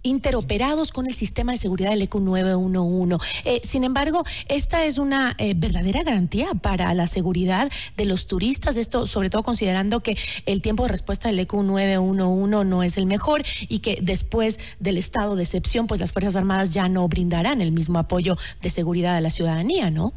interoperados 0.02 0.90
con 0.90 1.06
el 1.06 1.14
sistema 1.14 1.52
de 1.52 1.58
seguridad 1.58 1.90
del 1.90 2.02
ECU 2.02 2.18
911. 2.18 3.18
sin 3.62 3.84
embargo, 3.84 4.24
esta 4.48 4.84
es 4.84 4.98
una 4.98 5.36
verdadera 5.56 6.02
garantía 6.02 6.54
para 6.54 6.92
la 6.94 7.06
seguridad 7.06 7.70
de 7.96 8.04
los 8.04 8.26
turistas, 8.26 8.76
esto 8.76 9.06
sobre 9.06 9.30
todo 9.30 9.42
considerando 9.42 10.00
que 10.00 10.16
el 10.46 10.62
tiempo 10.62 10.84
de 10.84 10.90
respuesta 10.90 11.28
del 11.28 11.38
ECU 11.40 11.62
911 11.62 12.64
no 12.64 12.82
es 12.82 12.96
el 12.96 13.06
mejor 13.06 13.42
y 13.68 13.80
que 13.80 13.98
después 14.02 14.58
del 14.80 14.98
estado 14.98 15.36
de 15.36 15.42
excepción, 15.44 15.86
pues 15.86 16.00
las 16.00 16.12
Fuerzas 16.12 16.36
Armadas 16.36 16.72
ya 16.72 16.88
no 16.88 17.06
brindarán 17.08 17.60
el 17.60 17.72
mismo 17.72 17.98
apoyo 17.98 18.36
de 18.62 18.70
seguridad 18.70 19.16
a 19.16 19.20
la 19.20 19.30
ciudadanía, 19.30 19.90
¿no? 19.90 20.14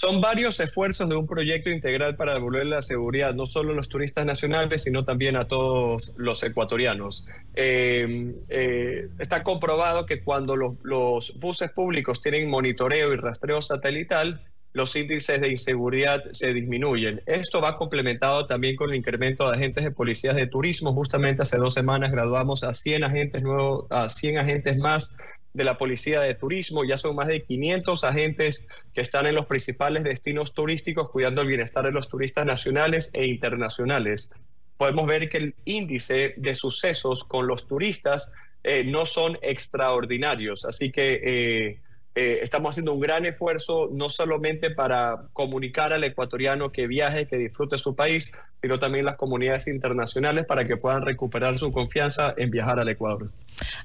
Son 0.00 0.20
varios 0.20 0.60
esfuerzos 0.60 1.08
de 1.08 1.16
un 1.16 1.26
proyecto 1.26 1.70
integral 1.70 2.14
para 2.14 2.34
devolver 2.34 2.64
la 2.66 2.82
seguridad, 2.82 3.34
no 3.34 3.46
solo 3.46 3.72
a 3.72 3.74
los 3.74 3.88
turistas 3.88 4.24
nacionales, 4.24 4.84
sino 4.84 5.04
también 5.04 5.34
a 5.34 5.48
todos 5.48 6.14
los 6.16 6.40
ecuatorianos. 6.44 7.26
Eh, 7.56 8.32
eh, 8.48 9.08
está 9.18 9.42
comprobado 9.42 10.06
que 10.06 10.22
cuando 10.22 10.54
los, 10.54 11.36
buses 11.40 11.72
públicos 11.72 12.20
tienen 12.20 12.48
monitoreo 12.48 13.12
y 13.12 13.16
rastreo 13.16 13.60
satelital, 13.60 14.40
los 14.72 14.94
índices 14.94 15.40
de 15.40 15.48
inseguridad 15.48 16.22
se 16.30 16.54
disminuyen. 16.54 17.20
Esto 17.26 17.60
va 17.60 17.74
complementado 17.74 18.46
también 18.46 18.76
con 18.76 18.90
el 18.90 18.96
incremento 18.96 19.50
de 19.50 19.56
agentes 19.56 19.82
de 19.82 19.90
policías 19.90 20.36
de 20.36 20.46
turismo. 20.46 20.94
Justamente 20.94 21.42
hace 21.42 21.56
dos 21.56 21.74
semanas 21.74 22.12
graduamos 22.12 22.62
a 22.62 22.72
100 22.72 23.02
agentes 23.02 23.42
nuevos, 23.42 23.86
a 23.90 24.08
100 24.08 24.38
agentes 24.38 24.78
más 24.78 25.16
de 25.58 25.64
la 25.64 25.76
Policía 25.76 26.20
de 26.20 26.34
Turismo. 26.34 26.84
Ya 26.84 26.96
son 26.96 27.16
más 27.16 27.26
de 27.28 27.42
500 27.42 28.04
agentes 28.04 28.68
que 28.94 29.00
están 29.00 29.26
en 29.26 29.34
los 29.34 29.46
principales 29.46 30.04
destinos 30.04 30.54
turísticos 30.54 31.10
cuidando 31.10 31.42
el 31.42 31.48
bienestar 31.48 31.84
de 31.84 31.90
los 31.90 32.08
turistas 32.08 32.46
nacionales 32.46 33.10
e 33.12 33.26
internacionales. 33.26 34.32
Podemos 34.76 35.06
ver 35.06 35.28
que 35.28 35.38
el 35.38 35.54
índice 35.64 36.34
de 36.36 36.54
sucesos 36.54 37.24
con 37.24 37.48
los 37.48 37.66
turistas 37.66 38.32
eh, 38.62 38.84
no 38.84 39.04
son 39.04 39.36
extraordinarios. 39.42 40.64
Así 40.64 40.92
que 40.92 41.20
eh, 41.24 41.80
eh, 42.14 42.40
estamos 42.42 42.70
haciendo 42.70 42.92
un 42.94 43.00
gran 43.00 43.26
esfuerzo 43.26 43.88
no 43.92 44.08
solamente 44.08 44.70
para 44.70 45.28
comunicar 45.32 45.92
al 45.92 46.04
ecuatoriano 46.04 46.70
que 46.70 46.86
viaje, 46.86 47.26
que 47.26 47.36
disfrute 47.36 47.78
su 47.78 47.96
país, 47.96 48.32
sino 48.60 48.78
también 48.78 49.04
las 49.04 49.16
comunidades 49.16 49.66
internacionales 49.68 50.46
para 50.46 50.66
que 50.66 50.76
puedan 50.76 51.02
recuperar 51.02 51.56
su 51.58 51.72
confianza 51.72 52.34
en 52.36 52.50
viajar 52.50 52.78
al 52.78 52.88
Ecuador. 52.88 53.30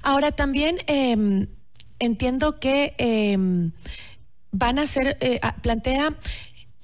Ahora 0.02 0.32
también 0.32 0.78
em, 0.86 1.46
entiendo 1.98 2.58
que 2.60 2.94
em, 2.98 3.72
van 4.52 4.78
a 4.78 4.82
hacer, 4.82 5.16
eh, 5.20 5.40
plantea 5.62 6.16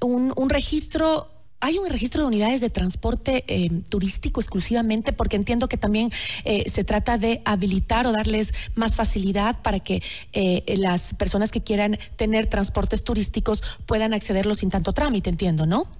un, 0.00 0.32
un 0.36 0.50
registro 0.50 1.28
hay 1.60 1.78
un 1.78 1.88
registro 1.88 2.22
de 2.22 2.28
unidades 2.28 2.60
de 2.60 2.70
transporte 2.70 3.44
em, 3.46 3.82
turístico 3.82 4.40
exclusivamente 4.40 5.12
porque 5.12 5.36
entiendo 5.36 5.68
que 5.68 5.76
también 5.76 6.10
eh, 6.44 6.68
se 6.70 6.84
trata 6.84 7.18
de 7.18 7.42
habilitar 7.44 8.06
o 8.06 8.12
darles 8.12 8.52
más 8.74 8.96
facilidad 8.96 9.60
para 9.60 9.78
que 9.80 10.02
eh, 10.32 10.64
las 10.78 11.14
personas 11.14 11.52
que 11.52 11.60
quieran 11.60 11.98
tener 12.16 12.46
transportes 12.46 13.04
turísticos 13.04 13.78
puedan 13.86 14.14
accederlos 14.14 14.58
sin 14.58 14.70
tanto 14.70 14.92
trámite, 14.94 15.28
entiendo, 15.28 15.66
¿no? 15.66 15.99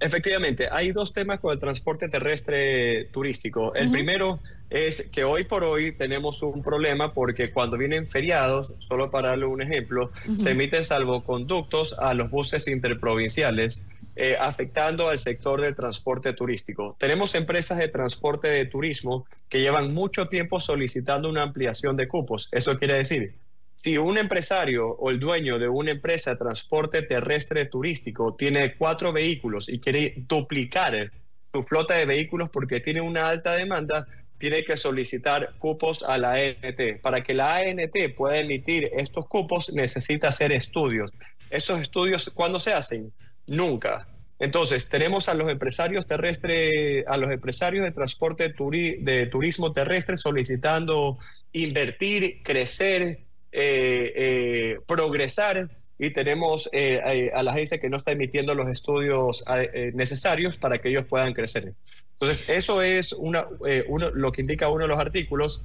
Efectivamente, 0.00 0.68
hay 0.72 0.92
dos 0.92 1.12
temas 1.12 1.40
con 1.40 1.52
el 1.52 1.58
transporte 1.58 2.08
terrestre 2.08 3.04
turístico. 3.12 3.74
El 3.74 3.90
primero 3.90 4.40
es 4.70 5.08
que 5.12 5.24
hoy 5.24 5.44
por 5.44 5.62
hoy 5.62 5.92
tenemos 5.92 6.42
un 6.42 6.62
problema 6.62 7.12
porque 7.12 7.50
cuando 7.50 7.76
vienen 7.76 8.06
feriados, 8.06 8.74
solo 8.78 9.10
para 9.10 9.28
darle 9.28 9.44
un 9.44 9.60
ejemplo, 9.60 10.10
se 10.36 10.52
emiten 10.52 10.84
salvoconductos 10.84 11.94
a 11.98 12.14
los 12.14 12.30
buses 12.30 12.66
interprovinciales. 12.66 13.86
Eh, 14.16 14.36
afectando 14.38 15.08
al 15.08 15.18
sector 15.18 15.62
del 15.62 15.74
transporte 15.74 16.34
turístico. 16.34 16.94
Tenemos 16.98 17.34
empresas 17.34 17.78
de 17.78 17.88
transporte 17.88 18.48
de 18.48 18.66
turismo 18.66 19.24
que 19.48 19.60
llevan 19.60 19.94
mucho 19.94 20.26
tiempo 20.26 20.60
solicitando 20.60 21.30
una 21.30 21.42
ampliación 21.42 21.96
de 21.96 22.06
cupos. 22.06 22.48
Eso 22.52 22.76
quiere 22.76 22.94
decir, 22.94 23.34
si 23.82 23.96
un 23.96 24.18
empresario 24.18 24.88
o 24.88 25.08
el 25.08 25.18
dueño 25.18 25.58
de 25.58 25.66
una 25.66 25.92
empresa 25.92 26.32
de 26.32 26.36
transporte 26.36 27.00
terrestre 27.00 27.64
turístico 27.64 28.34
tiene 28.34 28.74
cuatro 28.74 29.10
vehículos 29.10 29.70
y 29.70 29.80
quiere 29.80 30.12
duplicar 30.28 31.10
su 31.50 31.62
flota 31.62 31.94
de 31.94 32.04
vehículos 32.04 32.50
porque 32.50 32.80
tiene 32.80 33.00
una 33.00 33.30
alta 33.30 33.52
demanda, 33.52 34.06
tiene 34.36 34.64
que 34.64 34.76
solicitar 34.76 35.54
cupos 35.56 36.02
a 36.02 36.18
la 36.18 36.32
ANT. 36.32 37.00
Para 37.00 37.22
que 37.22 37.32
la 37.32 37.56
ANT 37.56 37.96
pueda 38.14 38.36
emitir 38.36 38.90
estos 38.98 39.26
cupos 39.26 39.72
necesita 39.72 40.28
hacer 40.28 40.52
estudios. 40.52 41.10
Esos 41.48 41.80
estudios, 41.80 42.30
¿cuándo 42.34 42.58
se 42.58 42.74
hacen? 42.74 43.10
Nunca. 43.46 44.06
Entonces, 44.38 44.90
tenemos 44.90 45.30
a 45.30 45.34
los 45.34 45.50
empresarios 45.50 46.06
terrestres, 46.06 47.06
a 47.06 47.16
los 47.16 47.30
empresarios 47.30 47.86
de 47.86 47.92
transporte 47.92 48.52
de 48.52 49.26
turismo 49.26 49.72
terrestre 49.72 50.18
solicitando 50.18 51.16
invertir, 51.52 52.42
crecer, 52.42 53.29
eh, 53.52 54.12
eh, 54.14 54.78
progresar 54.86 55.68
y 55.98 56.10
tenemos 56.10 56.68
eh, 56.72 57.30
a 57.34 57.42
la 57.42 57.50
agencia 57.50 57.78
que 57.78 57.90
no 57.90 57.96
está 57.96 58.12
emitiendo 58.12 58.54
los 58.54 58.68
estudios 58.68 59.44
necesarios 59.92 60.56
para 60.56 60.78
que 60.78 60.88
ellos 60.88 61.04
puedan 61.04 61.34
crecer. 61.34 61.74
Entonces, 62.12 62.48
eso 62.48 62.80
es 62.80 63.12
una, 63.12 63.46
uno, 63.86 64.10
lo 64.10 64.32
que 64.32 64.40
indica 64.40 64.68
uno 64.68 64.82
de 64.82 64.88
los 64.88 64.98
artículos. 64.98 65.64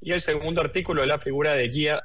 Y 0.00 0.12
el 0.12 0.20
segundo 0.20 0.60
artículo 0.60 1.02
es 1.02 1.08
la 1.08 1.18
figura 1.18 1.54
de 1.54 1.68
guía 1.68 2.04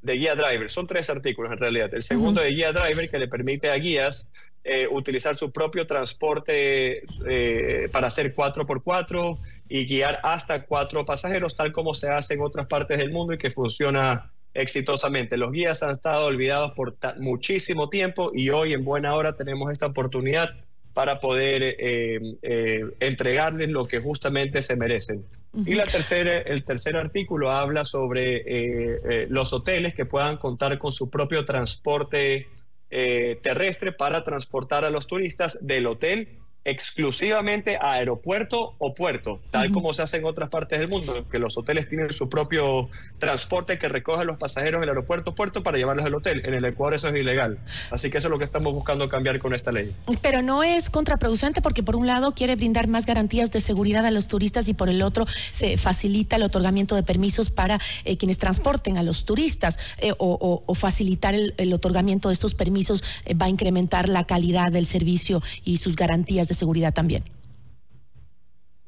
de 0.00 0.14
guía 0.14 0.34
driver. 0.34 0.68
Son 0.68 0.86
tres 0.86 1.08
artículos 1.10 1.52
en 1.52 1.58
realidad. 1.58 1.94
El 1.94 2.02
segundo 2.02 2.40
de 2.40 2.50
guía 2.50 2.72
driver 2.72 3.08
que 3.08 3.18
le 3.20 3.28
permite 3.28 3.70
a 3.70 3.76
guías 3.76 4.32
eh, 4.64 4.86
utilizar 4.88 5.34
su 5.34 5.50
propio 5.50 5.88
transporte 5.88 7.02
eh, 7.26 7.88
para 7.90 8.06
hacer 8.06 8.32
4x4 8.32 9.38
y 9.68 9.86
guiar 9.86 10.20
hasta 10.22 10.64
cuatro 10.64 11.04
pasajeros, 11.04 11.56
tal 11.56 11.72
como 11.72 11.94
se 11.94 12.08
hace 12.08 12.34
en 12.34 12.42
otras 12.42 12.66
partes 12.66 12.98
del 12.98 13.10
mundo 13.10 13.32
y 13.32 13.38
que 13.38 13.50
funciona 13.50 14.30
exitosamente. 14.54 15.36
Los 15.36 15.50
guías 15.50 15.82
han 15.82 15.90
estado 15.90 16.26
olvidados 16.26 16.72
por 16.72 16.96
muchísimo 17.18 17.88
tiempo 17.88 18.30
y 18.34 18.50
hoy 18.50 18.72
en 18.72 18.84
buena 18.84 19.14
hora 19.16 19.34
tenemos 19.34 19.72
esta 19.72 19.86
oportunidad 19.86 20.54
para 20.92 21.18
poder 21.18 21.76
eh, 21.80 22.84
entregarles 23.00 23.68
lo 23.68 23.86
que 23.86 23.98
justamente 23.98 24.62
se 24.62 24.76
merecen. 24.76 25.24
Y 25.66 25.74
la 25.74 25.84
tercera, 25.84 26.38
el 26.38 26.64
tercer 26.64 26.96
artículo 26.96 27.50
habla 27.50 27.84
sobre 27.84 28.42
eh, 28.46 29.26
los 29.28 29.52
hoteles 29.52 29.94
que 29.94 30.06
puedan 30.06 30.38
contar 30.38 30.78
con 30.78 30.92
su 30.92 31.10
propio 31.10 31.44
transporte 31.44 32.48
eh, 32.94 33.38
terrestre 33.42 33.90
para 33.90 34.22
transportar 34.22 34.84
a 34.84 34.90
los 34.90 35.06
turistas 35.06 35.66
del 35.66 35.86
hotel 35.86 36.28
exclusivamente 36.64 37.76
a 37.76 37.92
aeropuerto 37.92 38.74
o 38.78 38.94
puerto, 38.94 39.40
tal 39.50 39.72
como 39.72 39.92
se 39.94 40.02
hace 40.02 40.18
en 40.18 40.24
otras 40.24 40.48
partes 40.48 40.78
del 40.78 40.88
mundo, 40.88 41.26
que 41.28 41.38
los 41.38 41.56
hoteles 41.58 41.88
tienen 41.88 42.12
su 42.12 42.28
propio 42.28 42.88
transporte 43.18 43.78
que 43.78 43.88
recoge 43.88 44.22
a 44.22 44.24
los 44.24 44.38
pasajeros 44.38 44.78
en 44.78 44.84
el 44.84 44.88
aeropuerto 44.90 45.34
puerto 45.34 45.62
para 45.62 45.78
llevarlos 45.78 46.06
al 46.06 46.14
hotel. 46.14 46.42
En 46.44 46.54
el 46.54 46.64
Ecuador 46.64 46.94
eso 46.94 47.08
es 47.08 47.16
ilegal. 47.16 47.58
Así 47.90 48.10
que 48.10 48.18
eso 48.18 48.28
es 48.28 48.30
lo 48.30 48.38
que 48.38 48.44
estamos 48.44 48.72
buscando 48.72 49.08
cambiar 49.08 49.38
con 49.38 49.54
esta 49.54 49.72
ley. 49.72 49.92
Pero 50.20 50.42
no 50.42 50.62
es 50.62 50.90
contraproducente 50.90 51.62
porque 51.62 51.82
por 51.82 51.96
un 51.96 52.06
lado 52.06 52.32
quiere 52.32 52.56
brindar 52.56 52.86
más 52.86 53.06
garantías 53.06 53.50
de 53.50 53.60
seguridad 53.60 54.06
a 54.06 54.10
los 54.10 54.28
turistas 54.28 54.68
y 54.68 54.74
por 54.74 54.88
el 54.88 55.02
otro 55.02 55.26
se 55.26 55.76
facilita 55.76 56.36
el 56.36 56.44
otorgamiento 56.44 56.94
de 56.94 57.02
permisos 57.02 57.50
para 57.50 57.80
eh, 58.04 58.16
quienes 58.16 58.38
transporten 58.38 58.96
a 58.96 59.02
los 59.02 59.24
turistas 59.24 59.78
eh, 59.98 60.12
o, 60.18 60.62
facilitar 60.74 61.34
el, 61.34 61.72
otorgamiento 61.72 62.28
de 62.28 62.34
estos 62.34 62.54
permisos 62.54 63.02
eh, 63.24 63.34
va 63.34 63.46
a 63.46 63.48
incrementar 63.48 64.08
la 64.08 64.24
calidad 64.24 64.72
del 64.72 64.86
servicio 64.86 65.42
y 65.64 65.76
sus 65.78 65.96
garantías 65.96 66.48
seguridad 66.54 66.92
también. 66.92 67.24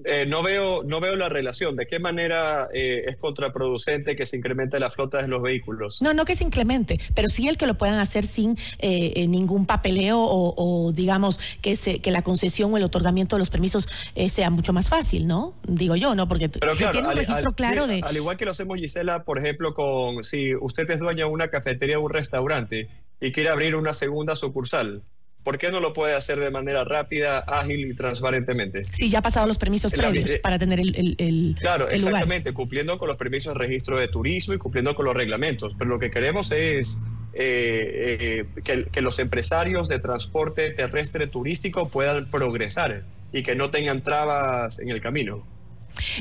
Eh, 0.05 0.27
no, 0.27 0.43
veo, 0.43 0.83
no 0.83 1.01
veo 1.01 1.17
la 1.17 1.29
relación. 1.29 1.77
¿De 1.77 1.87
qué 1.87 1.99
manera 1.99 2.69
eh, 2.75 3.05
es 3.07 3.17
contraproducente 3.17 4.15
que 4.15 4.27
se 4.27 4.37
incremente 4.37 4.79
la 4.79 4.91
flota 4.91 5.23
de 5.23 5.29
los 5.29 5.41
vehículos? 5.41 6.03
No, 6.03 6.13
no 6.13 6.25
que 6.25 6.35
se 6.35 6.45
incremente, 6.45 6.99
pero 7.15 7.29
sí 7.31 7.49
el 7.49 7.57
que 7.57 7.67
lo 7.67 7.75
puedan 7.75 7.99
hacer 7.99 8.25
sin 8.27 8.57
eh, 8.81 9.27
ningún 9.29 9.67
papeleo 9.67 10.19
o, 10.21 10.93
digamos 10.93 11.39
que, 11.63 11.77
se, 11.77 12.01
que 12.01 12.11
la 12.11 12.23
concesión 12.23 12.75
o 12.75 12.77
el 12.77 12.83
otorgamiento 12.83 13.37
de 13.37 13.41
los 13.41 13.51
permisos 13.51 13.89
sea 14.29 14.51
mucho 14.51 14.73
más 14.73 14.89
fácil, 14.89 15.27
¿no? 15.27 15.55
Digo 15.67 15.97
yo, 15.97 16.15
¿no? 16.15 16.29
Porque 16.29 16.49
pero 16.49 16.75
tiene 16.75 17.09
un 17.09 17.17
registro 17.17 17.55
claro 17.55 17.87
de... 17.87 18.01
Al 18.03 18.17
igual 18.17 18.37
que 18.37 18.45
lo 18.45 18.51
hacemos, 18.51 18.77
Gisela, 18.79 19.25
por 19.25 19.39
ejemplo, 19.39 19.75
con 19.75 20.23
si 20.23 20.55
usted 20.55 20.91
es 20.91 20.99
dueña 20.99 21.25
de 21.25 21.31
una 21.31 21.49
cafetería 21.49 21.99
o 21.99 22.03
un 22.03 22.11
restaurante 22.11 22.89
y 23.21 23.33
quiere 23.33 23.49
abrir 23.49 23.75
una 23.75 23.93
segunda 23.93 24.35
sucursal 24.35 25.03
¿por 25.45 25.59
qué 25.59 25.71
no 25.71 25.79
lo 25.79 25.93
puede 25.93 26.15
hacer 26.15 26.41
de 26.41 26.51
manera 26.51 26.85
rápida, 26.85 27.39
ágil 27.39 27.87
y 27.91 27.95
transparentemente? 27.95 28.83
Sí, 28.85 29.09
ya 29.09 29.21
ha 29.21 29.23
pasado 29.23 29.47
los 29.47 29.59
permisos 29.59 29.93
previos 29.93 30.31
eh, 30.31 30.41
para 30.43 30.59
tener 30.59 30.81
el, 30.81 31.15
el, 31.19 31.57
Claro, 31.61 31.89
exactamente, 31.91 32.53
cumpliendo 32.53 32.99
con 32.99 33.09
los 33.09 33.17
permisos 33.17 33.55
de 33.55 33.61
registro 33.61 33.99
de 33.99 34.09
turismo 34.09 34.55
y 34.55 34.59
cumpliendo 34.59 34.95
con 34.95 35.05
los 35.05 35.15
reglamentos. 35.15 35.75
Pero 35.79 35.91
lo 35.91 35.99
que 35.99 36.11
queremos 36.11 36.51
es 36.51 37.03
eh, 37.35 38.47
eh, 38.57 38.63
que, 38.65 38.87
que 38.87 39.03
los 39.03 39.19
empresarios 39.19 39.89
de 39.89 39.99
transporte 39.99 40.71
terrestre 40.71 41.27
turístico 41.27 41.89
puedan 41.89 42.27
progresar 42.31 43.05
y 43.33 43.43
que 43.43 43.55
no 43.55 43.71
tengan 43.71 44.03
trabas 44.03 44.81
en 44.81 44.89
el 44.89 45.01
camino. 45.01 45.45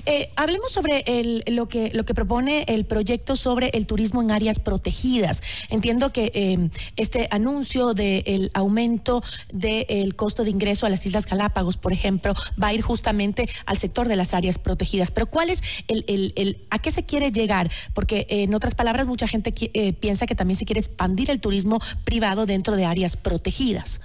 Eh, 0.06 0.30
hablemos 0.36 0.72
sobre 0.72 1.04
lo, 1.48 1.68
que, 1.68 1.92
lo 1.94 2.06
que 2.06 2.14
propone 2.14 2.66
el 2.68 2.86
proyecto 2.86 3.36
sobre 3.36 3.70
el 3.70 3.86
turismo 3.86 4.22
en 4.22 4.32
áreas 4.32 4.60
protegidas. 4.60 5.42
Entiendo 5.70 6.12
que 6.12 6.32
eh, 6.34 6.70
este 6.96 7.28
anuncio 7.32 7.94
del 7.94 8.52
aumento 8.54 9.24
del 9.52 10.16
costo 10.16 10.44
de 10.44 10.50
ingreso 10.50 10.86
a 10.86 10.90
las 10.90 11.06
Islas 11.06 11.26
Galápagos, 11.26 11.78
por 11.78 11.94
ejemplo, 11.94 12.34
va 12.62 12.68
a 12.68 12.74
ir 12.74 12.82
justamente 12.82 13.48
al 13.66 13.78
sector 13.78 14.08
de 14.08 14.16
las 14.16 14.34
áreas 14.34 14.58
protegidas. 14.58 15.12
Pero 15.12 15.28
¿cuál 15.28 15.50
es 15.50 15.62
el, 15.88 16.06
el, 16.08 16.66
a 16.70 16.80
qué 16.80 16.92
se 16.92 17.04
quiere 17.06 17.32
llegar? 17.32 17.72
Porque 17.94 18.26
en 18.30 18.54
otras 18.54 18.76
palabras, 18.76 19.08
mucha 19.08 19.28
gente 19.28 19.54
eh, 19.74 19.94
piensa 19.94 20.26
que 20.26 20.36
también 20.36 20.58
se 20.58 20.66
quiere 20.66 20.82
expandir 20.82 21.30
el 21.30 21.40
turismo 21.40 21.80
privado 22.04 22.46
dentro 22.46 22.76
de 22.76 22.86
áreas 22.86 23.18
protegidas. 23.18 24.02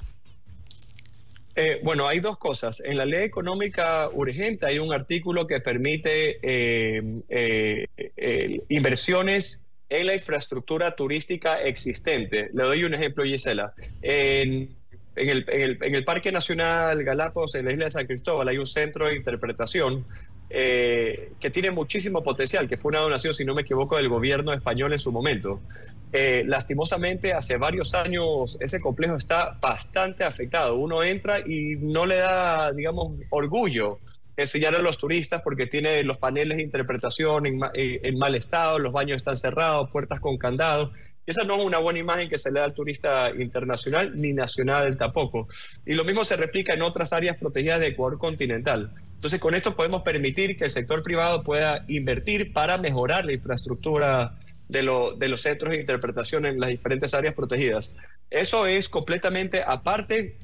Eh, 1.60 1.80
bueno, 1.82 2.06
hay 2.06 2.20
dos 2.20 2.38
cosas. 2.38 2.80
En 2.84 2.96
la 2.96 3.04
ley 3.04 3.24
económica 3.24 4.08
urgente 4.12 4.64
hay 4.64 4.78
un 4.78 4.92
artículo 4.92 5.48
que 5.48 5.58
permite 5.58 6.38
eh, 6.40 7.02
eh, 7.28 8.60
inversiones 8.68 9.64
en 9.88 10.06
la 10.06 10.14
infraestructura 10.14 10.94
turística 10.94 11.60
existente. 11.60 12.50
Le 12.54 12.62
doy 12.62 12.84
un 12.84 12.94
ejemplo, 12.94 13.24
Gisela. 13.24 13.74
En, 14.02 14.76
el, 15.16 15.44
en 15.48 15.94
el 15.96 16.04
Parque 16.04 16.30
Nacional 16.30 17.02
Galápagos, 17.02 17.56
en 17.56 17.64
la 17.64 17.72
isla 17.72 17.86
de 17.86 17.90
San 17.90 18.06
Cristóbal, 18.06 18.46
hay 18.46 18.58
un 18.58 18.68
centro 18.68 19.06
de 19.06 19.16
interpretación 19.16 20.06
eh, 20.50 21.32
que 21.38 21.50
tiene 21.50 21.70
muchísimo 21.70 22.22
potencial, 22.22 22.68
que 22.68 22.76
fue 22.76 22.90
una 22.90 23.00
donación, 23.00 23.34
si 23.34 23.44
no 23.44 23.54
me 23.54 23.62
equivoco, 23.62 23.96
del 23.96 24.08
gobierno 24.08 24.52
español 24.52 24.92
en 24.92 24.98
su 24.98 25.12
momento. 25.12 25.60
Eh, 26.12 26.44
lastimosamente, 26.46 27.34
hace 27.34 27.58
varios 27.58 27.94
años 27.94 28.58
ese 28.60 28.80
complejo 28.80 29.16
está 29.16 29.58
bastante 29.60 30.24
afectado. 30.24 30.76
Uno 30.76 31.02
entra 31.02 31.40
y 31.40 31.76
no 31.76 32.06
le 32.06 32.16
da, 32.16 32.72
digamos, 32.72 33.12
orgullo 33.30 33.98
enseñar 34.38 34.74
a 34.76 34.78
los 34.78 34.98
turistas 34.98 35.42
porque 35.42 35.66
tiene 35.66 36.04
los 36.04 36.16
paneles 36.16 36.58
de 36.58 36.62
interpretación 36.62 37.44
en, 37.44 37.60
eh, 37.74 38.00
en, 38.04 38.16
mal 38.16 38.36
estado, 38.36 38.78
los 38.78 38.92
baños 38.92 39.16
están 39.16 39.36
cerrados, 39.36 39.90
puertas 39.90 40.20
con 40.20 40.38
candado. 40.38 40.92
Y 41.26 41.32
esa 41.32 41.42
no 41.42 41.58
es 41.58 41.64
una 41.64 41.78
buena 41.78 41.98
imagen 41.98 42.28
que 42.28 42.38
se 42.38 42.52
le 42.52 42.60
da 42.60 42.64
al 42.64 42.72
turista 42.72 43.30
internacional 43.36 44.12
ni 44.14 44.32
nacional 44.32 44.96
tampoco. 44.96 45.48
Y 45.84 45.94
lo 45.94 46.04
mismo 46.04 46.22
se 46.22 46.36
replica 46.36 46.72
en 46.72 46.82
otras 46.82 47.12
áreas 47.12 47.36
protegidas 47.36 47.80
de 47.80 47.88
Ecuador 47.88 48.16
continental. 48.18 48.92
Entonces, 49.12 49.40
con 49.40 49.56
esto 49.56 49.74
podemos 49.74 50.02
permitir 50.02 50.56
que 50.56 50.64
el 50.64 50.70
sector 50.70 51.02
privado 51.02 51.42
pueda 51.42 51.84
invertir 51.88 52.52
para 52.52 52.78
mejorar 52.78 53.24
la 53.24 53.32
infraestructura 53.32 54.38
de, 54.68 54.88
de 55.18 55.28
los 55.28 55.40
centros 55.40 55.72
de 55.72 55.80
interpretación 55.80 56.46
en 56.46 56.60
las 56.60 56.70
diferentes 56.70 57.12
áreas 57.12 57.34
protegidas. 57.34 57.98
Eso 58.30 58.68
es 58.68 58.88
completamente 58.88 59.64
aparte 59.66 60.36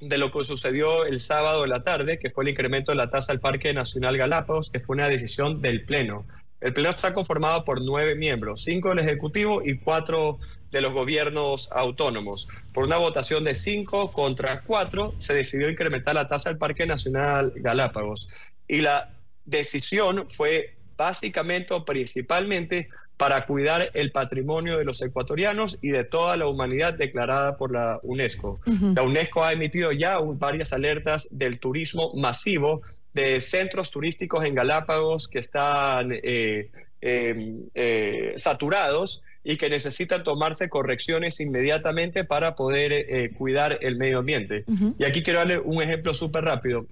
de 0.00 0.18
lo 0.18 0.32
que 0.32 0.44
sucedió 0.44 1.04
el 1.04 1.20
sábado 1.20 1.62
de 1.62 1.68
la 1.68 1.82
tarde, 1.82 2.18
que 2.18 2.30
fue 2.30 2.44
el 2.44 2.50
incremento 2.50 2.92
de 2.92 2.96
la 2.96 3.10
tasa 3.10 3.32
del 3.32 3.40
Parque 3.40 3.72
Nacional 3.74 4.16
Galápagos, 4.16 4.70
que 4.70 4.80
fue 4.80 4.96
una 4.96 5.08
decisión 5.08 5.60
del 5.60 5.84
Pleno. 5.84 6.26
El 6.60 6.74
Pleno 6.74 6.90
está 6.90 7.14
conformado 7.14 7.64
por 7.64 7.80
nueve 7.80 8.14
miembros, 8.14 8.62
cinco 8.64 8.90
del 8.90 8.98
Ejecutivo 8.98 9.62
y 9.64 9.78
cuatro 9.78 10.38
de 10.70 10.80
los 10.80 10.92
gobiernos 10.92 11.70
autónomos. 11.72 12.48
Por 12.72 12.84
una 12.84 12.98
votación 12.98 13.44
de 13.44 13.54
cinco 13.54 14.12
contra 14.12 14.62
cuatro, 14.62 15.14
se 15.18 15.34
decidió 15.34 15.70
incrementar 15.70 16.14
la 16.14 16.26
tasa 16.26 16.50
del 16.50 16.58
Parque 16.58 16.86
Nacional 16.86 17.52
Galápagos. 17.56 18.28
Y 18.68 18.80
la 18.82 19.10
decisión 19.44 20.28
fue 20.28 20.76
básicamente 21.00 21.72
o 21.72 21.82
principalmente 21.82 22.88
para 23.16 23.46
cuidar 23.46 23.90
el 23.94 24.12
patrimonio 24.12 24.76
de 24.76 24.84
los 24.84 25.00
ecuatorianos 25.00 25.78
y 25.80 25.88
de 25.92 26.04
toda 26.04 26.36
la 26.36 26.46
humanidad 26.46 26.92
declarada 26.92 27.56
por 27.56 27.72
la 27.72 27.98
UNESCO. 28.02 28.60
La 28.94 29.02
UNESCO 29.02 29.42
ha 29.42 29.54
emitido 29.54 29.92
ya 29.92 30.18
varias 30.18 30.74
alertas 30.74 31.26
del 31.30 31.58
turismo 31.58 32.12
masivo 32.16 32.82
de 33.14 33.40
centros 33.40 33.90
turísticos 33.90 34.44
en 34.44 34.54
Galápagos 34.54 35.26
que 35.26 35.38
están 35.38 36.12
eh, 36.12 36.68
em, 37.00 37.62
eh, 37.74 38.34
saturados 38.36 39.22
y 39.42 39.56
que 39.56 39.70
necesitan 39.70 40.22
tomarse 40.22 40.68
correcciones 40.68 41.40
inmediatamente 41.40 42.24
para 42.24 42.54
poder 42.54 42.92
eh, 42.92 43.30
cuidar 43.38 43.78
el 43.80 43.96
medio 43.96 44.18
ambiente. 44.18 44.66
Y 44.98 45.04
aquí 45.06 45.22
quiero 45.22 45.38
darle 45.38 45.58
un 45.58 45.82
ejemplo 45.82 46.12
súper 46.12 46.44
rápido. 46.44 46.84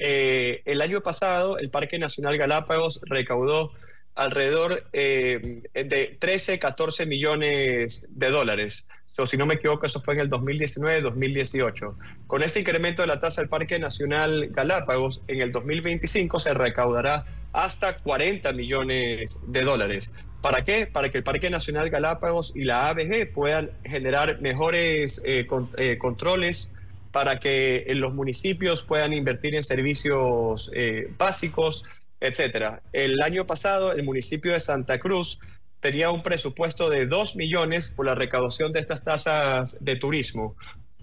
El 0.00 0.80
año 0.80 1.02
pasado, 1.02 1.58
el 1.58 1.70
Parque 1.70 1.98
Nacional 1.98 2.38
Galápagos 2.38 3.00
recaudó 3.06 3.72
alrededor 4.14 4.86
eh, 4.92 5.62
de 5.72 6.16
13, 6.18 6.58
14 6.58 7.06
millones 7.06 8.08
de 8.10 8.30
dólares. 8.30 8.88
O 9.18 9.26
si 9.26 9.36
no 9.36 9.44
me 9.44 9.54
equivoco, 9.54 9.84
eso 9.84 10.00
fue 10.00 10.14
en 10.14 10.20
el 10.20 10.30
2019-2018. 10.30 11.94
Con 12.26 12.42
este 12.42 12.60
incremento 12.60 13.02
de 13.02 13.08
la 13.08 13.20
tasa 13.20 13.42
del 13.42 13.50
Parque 13.50 13.78
Nacional 13.78 14.48
Galápagos, 14.50 15.24
en 15.28 15.42
el 15.42 15.52
2025 15.52 16.40
se 16.40 16.54
recaudará 16.54 17.26
hasta 17.52 17.96
40 17.96 18.52
millones 18.54 19.44
de 19.48 19.62
dólares. 19.62 20.14
¿Para 20.40 20.64
qué? 20.64 20.86
Para 20.86 21.10
que 21.10 21.18
el 21.18 21.24
Parque 21.24 21.50
Nacional 21.50 21.90
Galápagos 21.90 22.56
y 22.56 22.64
la 22.64 22.88
ABG 22.88 23.30
puedan 23.32 23.72
generar 23.84 24.40
mejores 24.40 25.22
eh, 25.26 25.46
eh, 25.76 25.98
controles 25.98 26.72
para 27.12 27.38
que 27.40 27.84
los 27.94 28.14
municipios 28.14 28.82
puedan 28.82 29.12
invertir 29.12 29.54
en 29.54 29.62
servicios 29.62 30.70
básicos, 31.18 31.84
etcétera. 32.20 32.82
El 32.92 33.20
año 33.22 33.46
pasado, 33.46 33.92
el 33.92 34.02
municipio 34.02 34.52
de 34.52 34.60
Santa 34.60 34.98
Cruz 34.98 35.40
tenía 35.80 36.10
un 36.10 36.22
presupuesto 36.22 36.88
de 36.90 37.06
2 37.06 37.36
millones 37.36 37.90
por 37.90 38.06
la 38.06 38.14
recaudación 38.14 38.72
de 38.72 38.80
estas 38.80 39.02
tasas 39.02 39.78
de 39.80 39.96
turismo. 39.96 40.56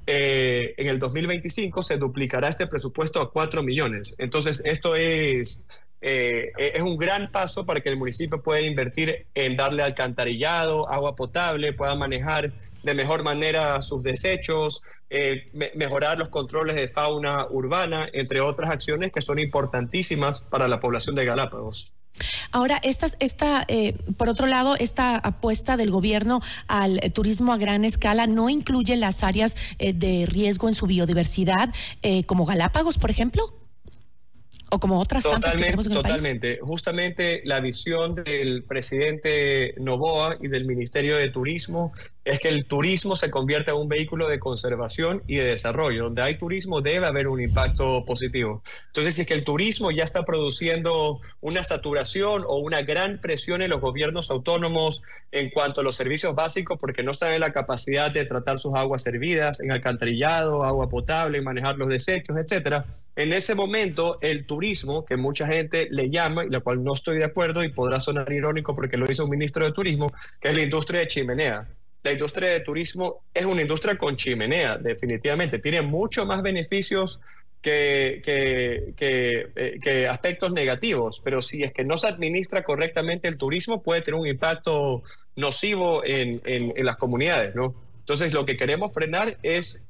Eh, 0.05 0.73
en 0.77 0.87
el 0.87 0.99
2025 0.99 1.81
se 1.81 1.97
duplicará 1.97 2.47
este 2.47 2.67
presupuesto 2.67 3.19
a 3.19 3.31
4 3.31 3.61
millones. 3.63 4.15
Entonces, 4.19 4.61
esto 4.63 4.95
es, 4.95 5.67
eh, 6.01 6.51
es 6.57 6.81
un 6.81 6.97
gran 6.97 7.31
paso 7.31 7.65
para 7.65 7.81
que 7.81 7.89
el 7.89 7.97
municipio 7.97 8.41
pueda 8.41 8.61
invertir 8.61 9.27
en 9.33 9.57
darle 9.57 9.83
alcantarillado, 9.83 10.89
agua 10.89 11.15
potable, 11.15 11.73
pueda 11.73 11.95
manejar 11.95 12.51
de 12.83 12.93
mejor 12.93 13.23
manera 13.23 13.81
sus 13.81 14.03
desechos, 14.03 14.81
eh, 15.09 15.49
mejorar 15.75 16.17
los 16.17 16.27
controles 16.27 16.75
de 16.75 16.89
fauna 16.89 17.47
urbana, 17.49 18.09
entre 18.11 18.41
otras 18.41 18.69
acciones 18.69 19.13
que 19.13 19.21
son 19.21 19.39
importantísimas 19.39 20.41
para 20.41 20.67
la 20.67 20.81
población 20.81 21.15
de 21.15 21.23
Galápagos. 21.23 21.93
Ahora, 22.51 22.79
esta, 22.83 23.07
esta 23.19 23.63
eh, 23.69 23.95
por 24.17 24.27
otro 24.27 24.47
lado, 24.47 24.75
esta 24.75 25.15
apuesta 25.15 25.77
del 25.77 25.91
gobierno 25.91 26.41
al 26.67 26.99
turismo 27.13 27.53
a 27.53 27.57
gran 27.57 27.85
escala 27.85 28.27
no 28.27 28.49
incluye 28.49 28.97
las 28.97 29.23
áreas 29.23 29.55
eh, 29.79 29.93
de 29.93 30.25
riesgo 30.25 30.67
en 30.67 30.75
su 30.75 30.87
biodiversidad, 30.87 31.73
como 32.25 32.45
Galápagos, 32.45 32.97
por 32.97 33.09
ejemplo 33.09 33.56
o 34.69 34.79
como 34.79 34.99
otras 34.99 35.23
totalmente, 35.23 35.75
tantas 35.75 35.93
Totalmente. 35.93 36.59
Justamente 36.61 37.41
la 37.45 37.59
visión 37.59 38.15
del 38.15 38.63
presidente 38.63 39.75
Novoa 39.77 40.37
y 40.41 40.47
del 40.47 40.65
Ministerio 40.65 41.17
de 41.17 41.29
Turismo 41.29 41.93
es 42.27 42.39
que 42.39 42.49
el 42.49 42.65
turismo 42.65 43.15
se 43.15 43.31
convierta 43.31 43.71
en 43.71 43.77
un 43.77 43.87
vehículo 43.87 44.27
de 44.27 44.37
conservación 44.37 45.23
y 45.27 45.37
de 45.37 45.45
desarrollo. 45.45 46.05
Donde 46.05 46.21
hay 46.21 46.37
turismo 46.37 46.81
debe 46.81 47.05
haber 47.05 47.29
un 47.29 47.41
impacto 47.41 48.03
positivo. 48.05 48.61
Entonces, 48.87 49.15
si 49.15 49.21
es 49.21 49.27
que 49.27 49.33
el 49.33 49.45
turismo 49.45 49.91
ya 49.91 50.03
está 50.03 50.25
produciendo 50.25 51.21
una 51.39 51.63
saturación 51.63 52.43
o 52.45 52.57
una 52.57 52.81
gran 52.81 53.21
presión 53.21 53.61
en 53.61 53.69
los 53.69 53.79
gobiernos 53.79 54.29
autónomos 54.29 55.03
en 55.31 55.49
cuanto 55.49 55.79
a 55.79 55.83
los 55.85 55.95
servicios 55.95 56.35
básicos, 56.35 56.77
porque 56.79 57.01
no 57.01 57.11
están 57.11 57.31
en 57.31 57.39
la 57.39 57.53
capacidad 57.53 58.11
de 58.11 58.25
tratar 58.25 58.57
sus 58.57 58.75
aguas 58.75 59.03
servidas, 59.03 59.61
en 59.61 59.71
alcantarillado, 59.71 60.65
agua 60.65 60.89
potable, 60.89 61.41
manejar 61.41 61.77
los 61.77 61.87
desechos, 61.87 62.35
etcétera, 62.35 62.85
en 63.15 63.31
ese 63.31 63.55
momento 63.55 64.17
el 64.21 64.45
turismo, 64.45 65.05
que 65.05 65.15
mucha 65.15 65.47
gente 65.47 65.87
le 65.91 66.09
llama, 66.09 66.43
y 66.45 66.49
la 66.49 66.59
cual 66.59 66.83
no 66.83 66.93
estoy 66.93 67.19
de 67.19 67.23
acuerdo 67.23 67.63
y 67.63 67.69
podrá 67.69 68.01
sonar 68.01 68.31
irónico 68.33 68.75
porque 68.75 68.97
lo 68.97 69.09
hizo 69.09 69.23
un 69.23 69.29
ministro 69.29 69.63
de 69.63 69.71
Turismo, 69.71 70.11
que 70.41 70.49
es 70.49 70.55
la 70.55 70.63
industria 70.63 70.99
de 71.01 71.07
chimenea 71.07 71.67
la 72.07 72.13
industria 72.13 72.51
de 72.51 72.61
turismo 72.61 73.23
es 73.33 73.45
una 73.45 73.61
industria 73.61 73.97
con 73.97 74.15
chimenea, 74.15 74.77
definitivamente. 74.77 75.59
Tiene 75.59 75.81
mucho 75.81 76.25
más 76.25 76.41
beneficios 76.41 77.19
que, 77.61 78.21
eh, 78.25 78.93
que, 79.81 80.07
aspectos 80.07 80.53
negativos, 80.53 81.21
pero 81.21 81.41
si 81.41 81.63
es 81.63 81.73
que 81.73 81.83
no 81.83 81.97
se 81.97 82.07
administra 82.07 82.63
correctamente 82.63 83.27
el 83.27 83.37
turismo, 83.37 83.83
puede 83.83 84.01
tener 84.01 84.17
un 84.21 84.25
impacto 84.25 85.03
nocivo 85.35 86.01
en, 86.05 86.41
en, 86.45 86.85
las 86.85 86.95
comunidades, 86.95 87.53
¿no? 87.55 87.75
Entonces, 87.99 88.31
lo 88.31 88.45
que 88.45 88.55
queremos 88.55 88.93
frenar 88.93 89.37
es 89.43 89.85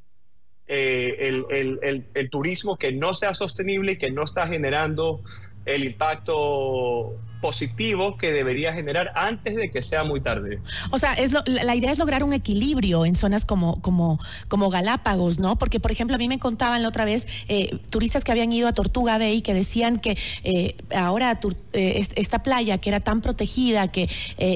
eh, 0.66 1.18
el, 1.20 1.46
el, 1.52 2.06
el, 2.16 2.30
turismo 2.32 2.78
que 2.78 2.94
no 2.94 3.14
sea 3.14 3.36
sostenible 3.36 3.92
y 3.92 3.98
que 3.98 4.10
no 4.10 4.24
está 4.24 4.48
generando 4.48 5.22
el 5.66 5.84
impacto 5.84 7.16
positivo 7.42 8.18
que 8.18 8.32
debería 8.32 8.74
generar 8.74 9.12
antes 9.16 9.56
de 9.56 9.70
que 9.70 9.82
sea 9.82 10.04
muy 10.04 10.22
tarde. 10.22 10.60
O 10.92 11.00
sea, 11.00 11.14
es 11.14 11.34
la 11.46 11.76
idea 11.76 11.92
es 11.92 11.98
lograr 11.98 12.24
un 12.24 12.34
equilibrio 12.34 13.06
en 13.06 13.16
zonas 13.16 13.46
como, 13.46 13.82
como, 13.82 14.20
como 14.48 14.70
Galápagos, 14.70 15.40
¿no? 15.40 15.58
Porque, 15.58 15.80
por 15.80 15.92
ejemplo, 15.92 16.16
a 16.16 16.18
mí 16.18 16.28
me 16.28 16.40
contaban 16.40 16.82
la 16.82 16.88
otra 16.88 17.06
vez 17.06 17.26
eh, 17.48 17.78
turistas 17.90 18.24
que 18.24 18.32
habían 18.32 18.52
ido 18.52 18.68
a 18.68 18.74
Tortuga 18.74 19.18
Bay 19.18 19.42
que 19.42 19.54
decían 19.54 20.00
que 20.00 20.18
eh, 20.44 20.76
ahora 20.96 21.40
eh, 21.74 22.08
esta 22.16 22.44
playa 22.44 22.78
que 22.78 22.90
era 22.90 23.00
tan 23.00 23.22
protegida, 23.22 23.90
que 23.90 24.10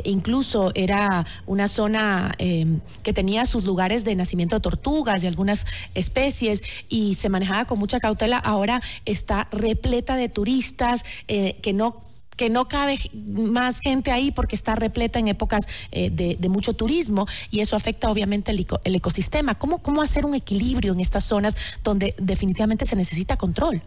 incluso 0.06 0.72
era 0.76 1.26
una 1.46 1.67
zona 1.67 2.36
que 2.38 3.13
tenía 3.13 3.46
sus 3.46 3.65
lugares 3.65 4.04
de 4.04 4.15
nacimiento 4.15 4.56
de 4.56 4.62
tortugas, 4.62 5.22
de 5.22 5.28
algunas 5.28 5.65
especies, 5.94 6.62
y 6.89 7.15
se 7.15 7.30
manejaba 7.30 7.65
con 7.65 7.80
mucha 7.80 8.00
cautela, 8.00 8.38
ahora 8.38 8.82
está 9.06 9.48
repleta 9.52 10.15
de 10.15 10.30
turistas 10.30 11.04
que 11.28 11.74
no 11.74 12.11
que 12.36 12.50
no 12.50 12.67
cabe 12.67 12.98
más 13.13 13.80
gente 13.80 14.12
ahí 14.12 14.32
porque 14.32 14.56
está 14.56 14.76
repleta 14.76 15.20
en 15.20 15.28
épocas 15.28 15.65
eh, 15.91 16.10
de, 16.10 16.50
mucho 16.50 16.74
turismo 16.74 17.28
y 17.50 17.62
eso 17.62 17.76
afecta 17.76 18.10
obviamente 18.10 18.52
el, 18.52 18.96
ecosistema. 18.96 19.56
¿Cómo, 19.56 19.80
¿Cómo 19.80 20.02
hacer 20.02 20.26
un 20.26 20.36
equilibrio 20.36 20.94
en 20.94 21.00
estas 21.00 21.24
zonas 21.24 21.56
donde 21.84 22.13
definitivamente 22.17 22.86
se 22.86 22.96
necesita 22.96 23.38
control? 23.38 23.82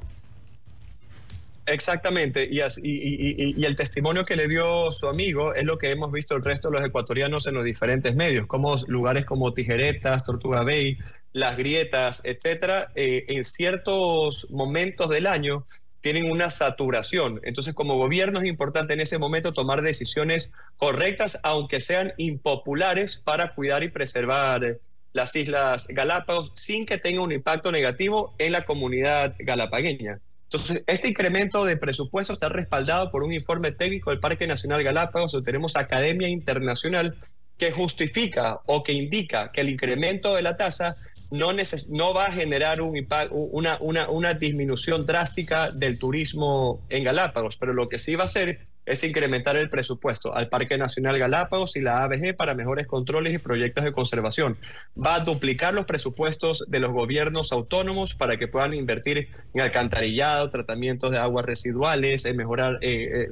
Exactamente, 1.67 2.47
y, 2.51 2.61
y, 2.61 3.65
el 3.65 3.75
testimonio 3.75 4.27
que 4.27 4.37
le 4.37 4.49
dio 4.49 4.93
su 4.93 5.09
amigo 5.09 5.55
es 5.55 5.65
lo 5.65 5.79
que 5.79 5.91
hemos 5.91 6.13
visto 6.13 6.37
el 6.37 6.45
resto 6.45 6.69
de 6.69 6.79
los 6.79 6.87
ecuatorianos 6.87 7.47
en 7.47 7.55
los 7.55 7.65
diferentes 7.65 8.15
medios, 8.15 8.47
como 8.47 8.77
lugares 8.87 9.25
como 9.25 9.55
Tijeretas, 9.55 10.27
Tortuga 10.27 10.63
Bay, 10.63 10.99
Las 11.33 11.57
Grietas, 11.57 12.21
etcétera, 12.25 12.91
eh, 12.95 13.25
en 13.29 13.47
ciertos 13.47 14.47
momentos 14.51 15.09
del 15.09 15.27
año 15.27 15.65
tienen 16.05 16.31
una 16.31 16.51
saturación. 16.51 17.41
Entonces, 17.45 17.73
como 17.73 17.97
gobierno 17.97 18.39
es 18.43 18.47
importante 18.47 18.93
en 18.93 19.01
ese 19.01 19.17
momento 19.17 19.55
tomar 19.55 19.81
decisiones 19.81 20.53
correctas, 20.77 21.41
aunque 21.43 21.81
sean 21.81 22.13
impopulares, 22.19 23.17
para 23.17 23.55
cuidar 23.55 23.83
y 23.83 23.89
preservar 23.89 24.81
las 25.15 25.35
Islas 25.35 25.87
Galápagos 25.89 26.53
sin 26.55 26.85
que 26.85 26.99
tenga 26.99 27.23
un 27.23 27.33
impacto 27.33 27.73
negativo 27.73 28.35
en 28.37 28.53
la 28.53 28.67
comunidad 28.67 29.35
galapagueña. 29.39 30.21
Entonces, 30.43 30.85
este 30.87 31.09
incremento 31.09 31.65
de 31.65 31.79
presupuesto 31.79 32.35
está 32.35 32.51
respaldado 32.51 33.11
por 33.11 33.23
un 33.23 33.33
informe 33.33 33.73
técnico 33.73 34.11
del 34.11 34.21
Parque 34.21 34.47
Nacional 34.47 34.85
Galápagos, 34.85 35.33
donde 35.33 35.47
tenemos 35.47 35.75
Academia 35.75 36.29
Internacional 36.29 37.17
que 37.57 37.73
justifica 37.73 38.61
o 38.67 38.83
que 38.83 38.93
indica 38.93 39.51
que 39.53 39.63
el 39.63 39.71
incremento 39.71 40.35
de 40.35 40.43
la 40.43 40.59
tasa 40.59 40.97
no, 41.31 41.53
no 41.89 42.15
va 42.15 42.27
a 42.27 42.33
generar 42.33 42.81
un 42.81 42.95
una, 43.31 43.79
una, 43.81 44.35
disminución 44.35 45.07
drástica 45.07 45.71
del 45.71 45.99
turismo 45.99 46.81
en 46.89 47.05
Galápagos, 47.05 47.57
pero 47.57 47.73
lo 47.73 47.89
que 47.89 47.99
sí 47.99 48.15
va 48.15 48.23
a 48.23 48.25
hacer 48.27 48.67
es 48.87 49.03
incrementar 49.03 49.57
el 49.57 49.71
presupuesto 49.71 50.35
al 50.35 50.49
Parque 50.49 50.77
Nacional 50.77 51.19
Galápagos 51.19 51.77
y 51.77 51.81
la 51.81 52.05
ABG 52.05 52.37
para 52.37 52.55
mejores 52.55 52.87
controles 52.87 53.35
y 53.35 53.39
proyectos 53.39 53.85
de 53.85 53.93
conservación. 53.93 54.59
Va 54.97 55.17
a 55.17 55.21
duplicar 55.21 55.73
los 55.73 55.87
presupuestos 55.87 56.65
de 56.69 56.81
los 56.81 56.93
gobiernos 56.93 57.53
autónomos 57.53 58.15
para 58.15 58.37
que 58.37 58.47
puedan 58.47 58.75
invertir 58.75 59.29
en 59.55 59.61
alcantarillado, 59.61 60.49
tratamientos 60.51 61.11
de 61.11 61.19
aguas 61.19 61.47
residuales, 61.47 62.27
en 62.27 62.37
mejorar, 62.37 62.79
eh, 62.83 63.27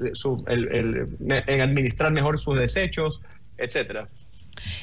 eh, 0.49 1.07
en 1.47 1.61
administrar 1.61 2.13
mejor 2.13 2.39
sus 2.39 2.59
desechos, 2.59 3.21
etcétera. 3.59 4.09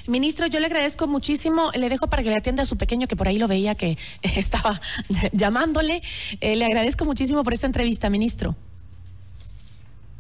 Ministro, 0.08 0.48
yo 0.48 0.60
le 0.60 0.66
agradezco 0.66 1.08
muchísimo. 1.08 1.72
Le 1.74 1.90
dejo 1.90 2.08
para 2.08 2.24
que 2.24 2.30
le 2.30 2.36
atienda 2.36 2.64
a 2.64 2.66
su 2.66 2.78
pequeño, 2.78 3.08
que 3.08 3.16
por 3.16 3.28
ahí 3.28 3.38
lo 3.38 3.48
veía 3.48 3.76
que 3.76 3.98
estaba 4.22 4.80
llamándole. 5.32 6.02
Eh, 6.42 6.56
le 6.56 6.66
agradezco 6.66 7.06
muchísimo 7.06 7.44
por 7.44 7.54
esta 7.54 7.68
entrevista, 7.68 8.10
ministro. 8.10 8.56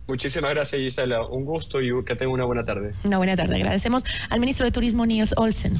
Muchísimas 0.07 0.51
gracias, 0.51 0.81
Gisela. 0.81 1.27
Un 1.27 1.45
gusto 1.45 1.81
y 1.81 1.91
que 2.03 2.15
tenga 2.15 2.31
una 2.31 2.43
buena 2.45 2.63
tarde. 2.63 2.95
Una 3.03 3.17
buena 3.17 3.35
tarde. 3.35 3.55
Agradecemos 3.55 4.03
al 4.29 4.39
ministro 4.39 4.65
de 4.65 4.71
Turismo, 4.71 5.05
Niels 5.05 5.33
Olsen. 5.37 5.79